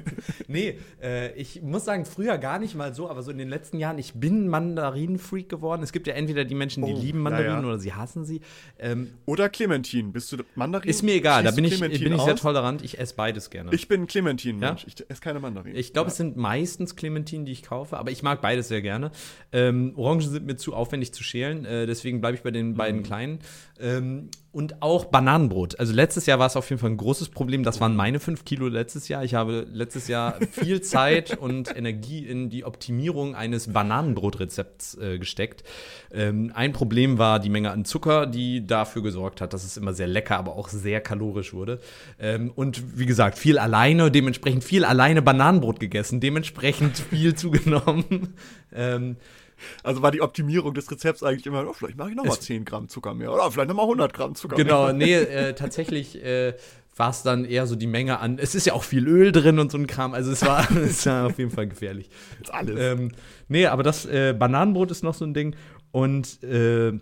[0.47, 3.77] nee, äh, ich muss sagen, früher gar nicht mal so, aber so in den letzten
[3.77, 5.83] Jahren, ich bin Mandarinenfreak geworden.
[5.83, 7.67] Es gibt ja entweder die Menschen, die oh, lieben Mandarinen ja, ja.
[7.67, 8.41] oder sie hassen sie.
[8.79, 10.11] Ähm, oder Clementin.
[10.11, 10.89] Bist du Mandarin?
[10.89, 12.83] Ist mir egal, da bin ich, bin ich sehr tolerant.
[12.83, 13.71] Ich esse beides gerne.
[13.73, 14.85] Ich bin Clementin-Mensch.
[14.87, 15.77] Ich esse keine Mandarinen.
[15.77, 19.11] Ich glaube, es sind meistens Clementinen, die ich kaufe, aber ich mag beides sehr gerne.
[19.51, 23.01] Ähm, Orangen sind mir zu aufwendig zu schälen, äh, deswegen bleibe ich bei den beiden
[23.01, 23.05] mhm.
[23.05, 23.39] kleinen.
[23.79, 25.79] Ähm, und auch Bananenbrot.
[25.79, 27.61] Also letztes Jahr war es auf jeden Fall ein großes Problem.
[27.61, 29.23] Das waren meine fünf Kilo letztes Jahr.
[29.23, 35.63] Ich habe letztes Jahr viel Zeit und Energie in die Optimierung eines Bananenbrotrezepts äh, gesteckt.
[36.11, 39.93] Ähm, ein Problem war die Menge an Zucker, die dafür gesorgt hat, dass es immer
[39.93, 41.79] sehr lecker, aber auch sehr kalorisch wurde.
[42.19, 48.33] Ähm, und wie gesagt, viel alleine, dementsprechend viel alleine Bananenbrot gegessen, dementsprechend viel zugenommen.
[48.73, 49.17] ähm,
[49.83, 52.89] Also war die Optimierung des Rezepts eigentlich immer, oh, vielleicht mache ich nochmal 10 Gramm
[52.89, 54.93] Zucker mehr oder vielleicht nochmal 100 Gramm Zucker genau, mehr.
[54.93, 56.53] Genau, nee, äh, tatsächlich äh,
[56.97, 58.39] war es dann eher so die Menge an.
[58.39, 60.13] Es ist ja auch viel Öl drin und so ein Kram.
[60.13, 62.09] Also es war, es war auf jeden Fall gefährlich.
[62.39, 62.79] Jetzt alles.
[62.79, 63.11] Ähm,
[63.47, 65.55] nee, aber das äh, Bananenbrot ist noch so ein Ding.
[65.91, 66.93] Und äh,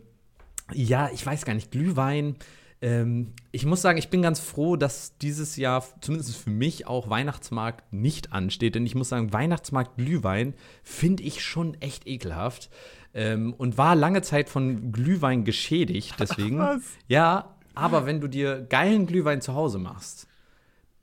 [0.73, 2.35] ja, ich weiß gar nicht, Glühwein.
[2.81, 7.09] Ähm, ich muss sagen, ich bin ganz froh, dass dieses Jahr, zumindest für mich, auch
[7.09, 8.75] Weihnachtsmarkt nicht ansteht.
[8.75, 10.53] Denn ich muss sagen, Weihnachtsmarkt Glühwein
[10.83, 12.69] finde ich schon echt ekelhaft.
[13.13, 16.15] Ähm, und war lange Zeit von Glühwein geschädigt.
[16.19, 16.59] Deswegen.
[16.59, 16.81] Was?
[17.07, 20.27] Ja, aber wenn du dir geilen Glühwein zu Hause machst,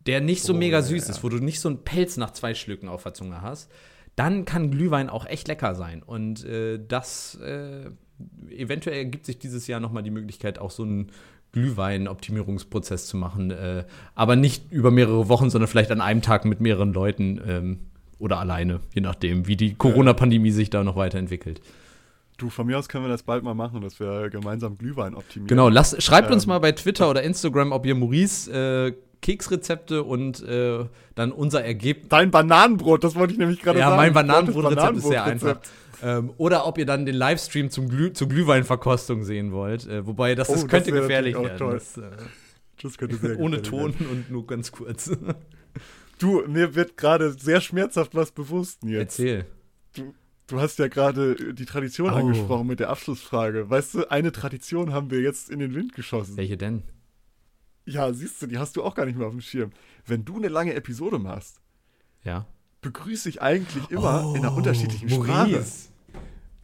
[0.07, 1.11] der nicht so Oh, mega süß ja.
[1.11, 3.71] ist, wo du nicht so einen Pelz nach zwei Schlücken auf der Zunge hast,
[4.17, 6.03] dann kann Glühwein auch echt lecker sein.
[6.03, 7.91] Und äh, das äh,
[8.51, 11.11] eventuell ergibt sich dieses Jahr nochmal die Möglichkeit, auch so einen
[11.53, 13.51] Glühwein-Optimierungsprozess zu machen.
[13.51, 17.79] Äh, aber nicht über mehrere Wochen, sondern vielleicht an einem Tag mit mehreren Leuten ähm,
[18.19, 21.61] oder alleine, je nachdem, wie die Corona-Pandemie sich da noch weiterentwickelt.
[22.39, 25.49] Du, von mir aus können wir das bald mal machen, dass wir gemeinsam Glühwein optimieren.
[25.49, 26.49] Genau, lasst, schreibt uns Ähm.
[26.51, 32.09] mal bei Twitter oder Instagram, ob ihr Maurice äh, Keksrezepte und äh, dann unser Ergebnis.
[32.09, 33.97] Dein Bananenbrot, das wollte ich nämlich gerade Ja, sagen.
[33.97, 35.61] mein Dein Bananenbrotrezept ist sehr einfach.
[36.03, 39.87] Ähm, oder ob ihr dann den Livestream zum Glüh zur Glühweinverkostung sehen wollt.
[39.87, 41.71] Äh, wobei das, Oh, das das könnte wäre gefährlich werden.
[41.71, 42.11] Das, äh,
[42.83, 44.07] Das könnte sehr ohne Ton werden.
[44.09, 45.11] und nur ganz kurz.
[46.19, 49.19] Du, mir wird gerade sehr schmerzhaft was bewusst, Nils.
[49.19, 49.45] Erzähl.
[50.47, 52.17] Du hast ja gerade die Tradition Oh.
[52.17, 53.69] angesprochen mit der Abschlussfrage.
[53.69, 56.37] Weißt du, eine Tradition haben wir jetzt in den Wind geschossen.
[56.37, 56.85] Welche denn?
[57.87, 59.71] Ja, siehst du, die hast du auch gar nicht mehr auf dem Schirm.
[60.07, 61.61] Wenn du eine lange Episode machst,
[62.23, 62.47] Ja.
[62.83, 65.65] begrüße ich eigentlich immer Oh, in einer unterschiedlichen Sprache.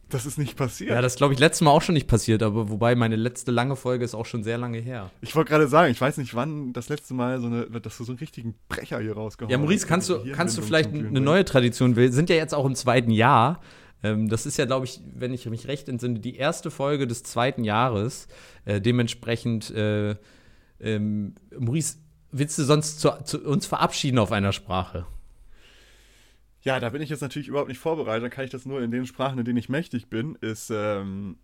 [0.09, 0.89] Das ist nicht passiert.
[0.89, 3.75] Ja, das glaube ich letztes Mal auch schon nicht passiert, aber wobei meine letzte lange
[3.75, 5.11] Folge ist auch schon sehr lange her.
[5.21, 8.03] ich wollte gerade sagen, ich weiß nicht, wann das letzte Mal so eine, dass du
[8.03, 9.87] so einen richtigen Brecher hier rausgehauen Ja, Maurice, hast.
[9.89, 12.11] kannst du, kannst du vielleicht eine neue Tradition wählen?
[12.11, 13.61] Sind ja jetzt auch im zweiten Jahr.
[14.01, 17.23] Ähm, das ist ja, glaube ich, wenn ich mich recht entsinne, die erste Folge des
[17.23, 18.27] zweiten Jahres.
[18.65, 20.15] Äh, dementsprechend, äh,
[20.79, 21.97] ähm, Maurice,
[22.31, 25.05] willst du sonst zu, zu uns verabschieden auf einer Sprache?
[26.61, 28.23] Ja, da bin ich jetzt natürlich überhaupt nicht vorbereitet.
[28.23, 31.37] Dann kann ich das nur in den Sprachen, in denen ich mächtig bin, ist, ähm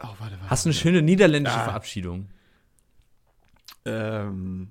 [0.00, 0.50] Oh, warte, warte.
[0.50, 1.64] Hast du eine schöne niederländische Ah.
[1.64, 2.28] Verabschiedung?
[3.84, 4.70] Ähm,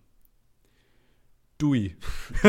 [1.58, 1.96] Dui.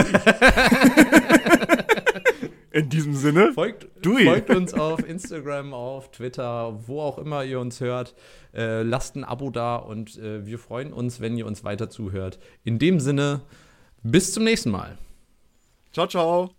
[2.70, 4.24] in diesem Sinne, Folgt, Dui.
[4.24, 8.14] folgt uns auf Instagram, auf Twitter, wo auch immer ihr uns hört.
[8.54, 12.38] Äh, lasst ein Abo da und äh, wir freuen uns, wenn ihr uns weiter zuhört.
[12.64, 13.40] In dem Sinne,
[14.02, 14.96] bis zum nächsten Mal.
[15.98, 16.54] Ciao, ciao.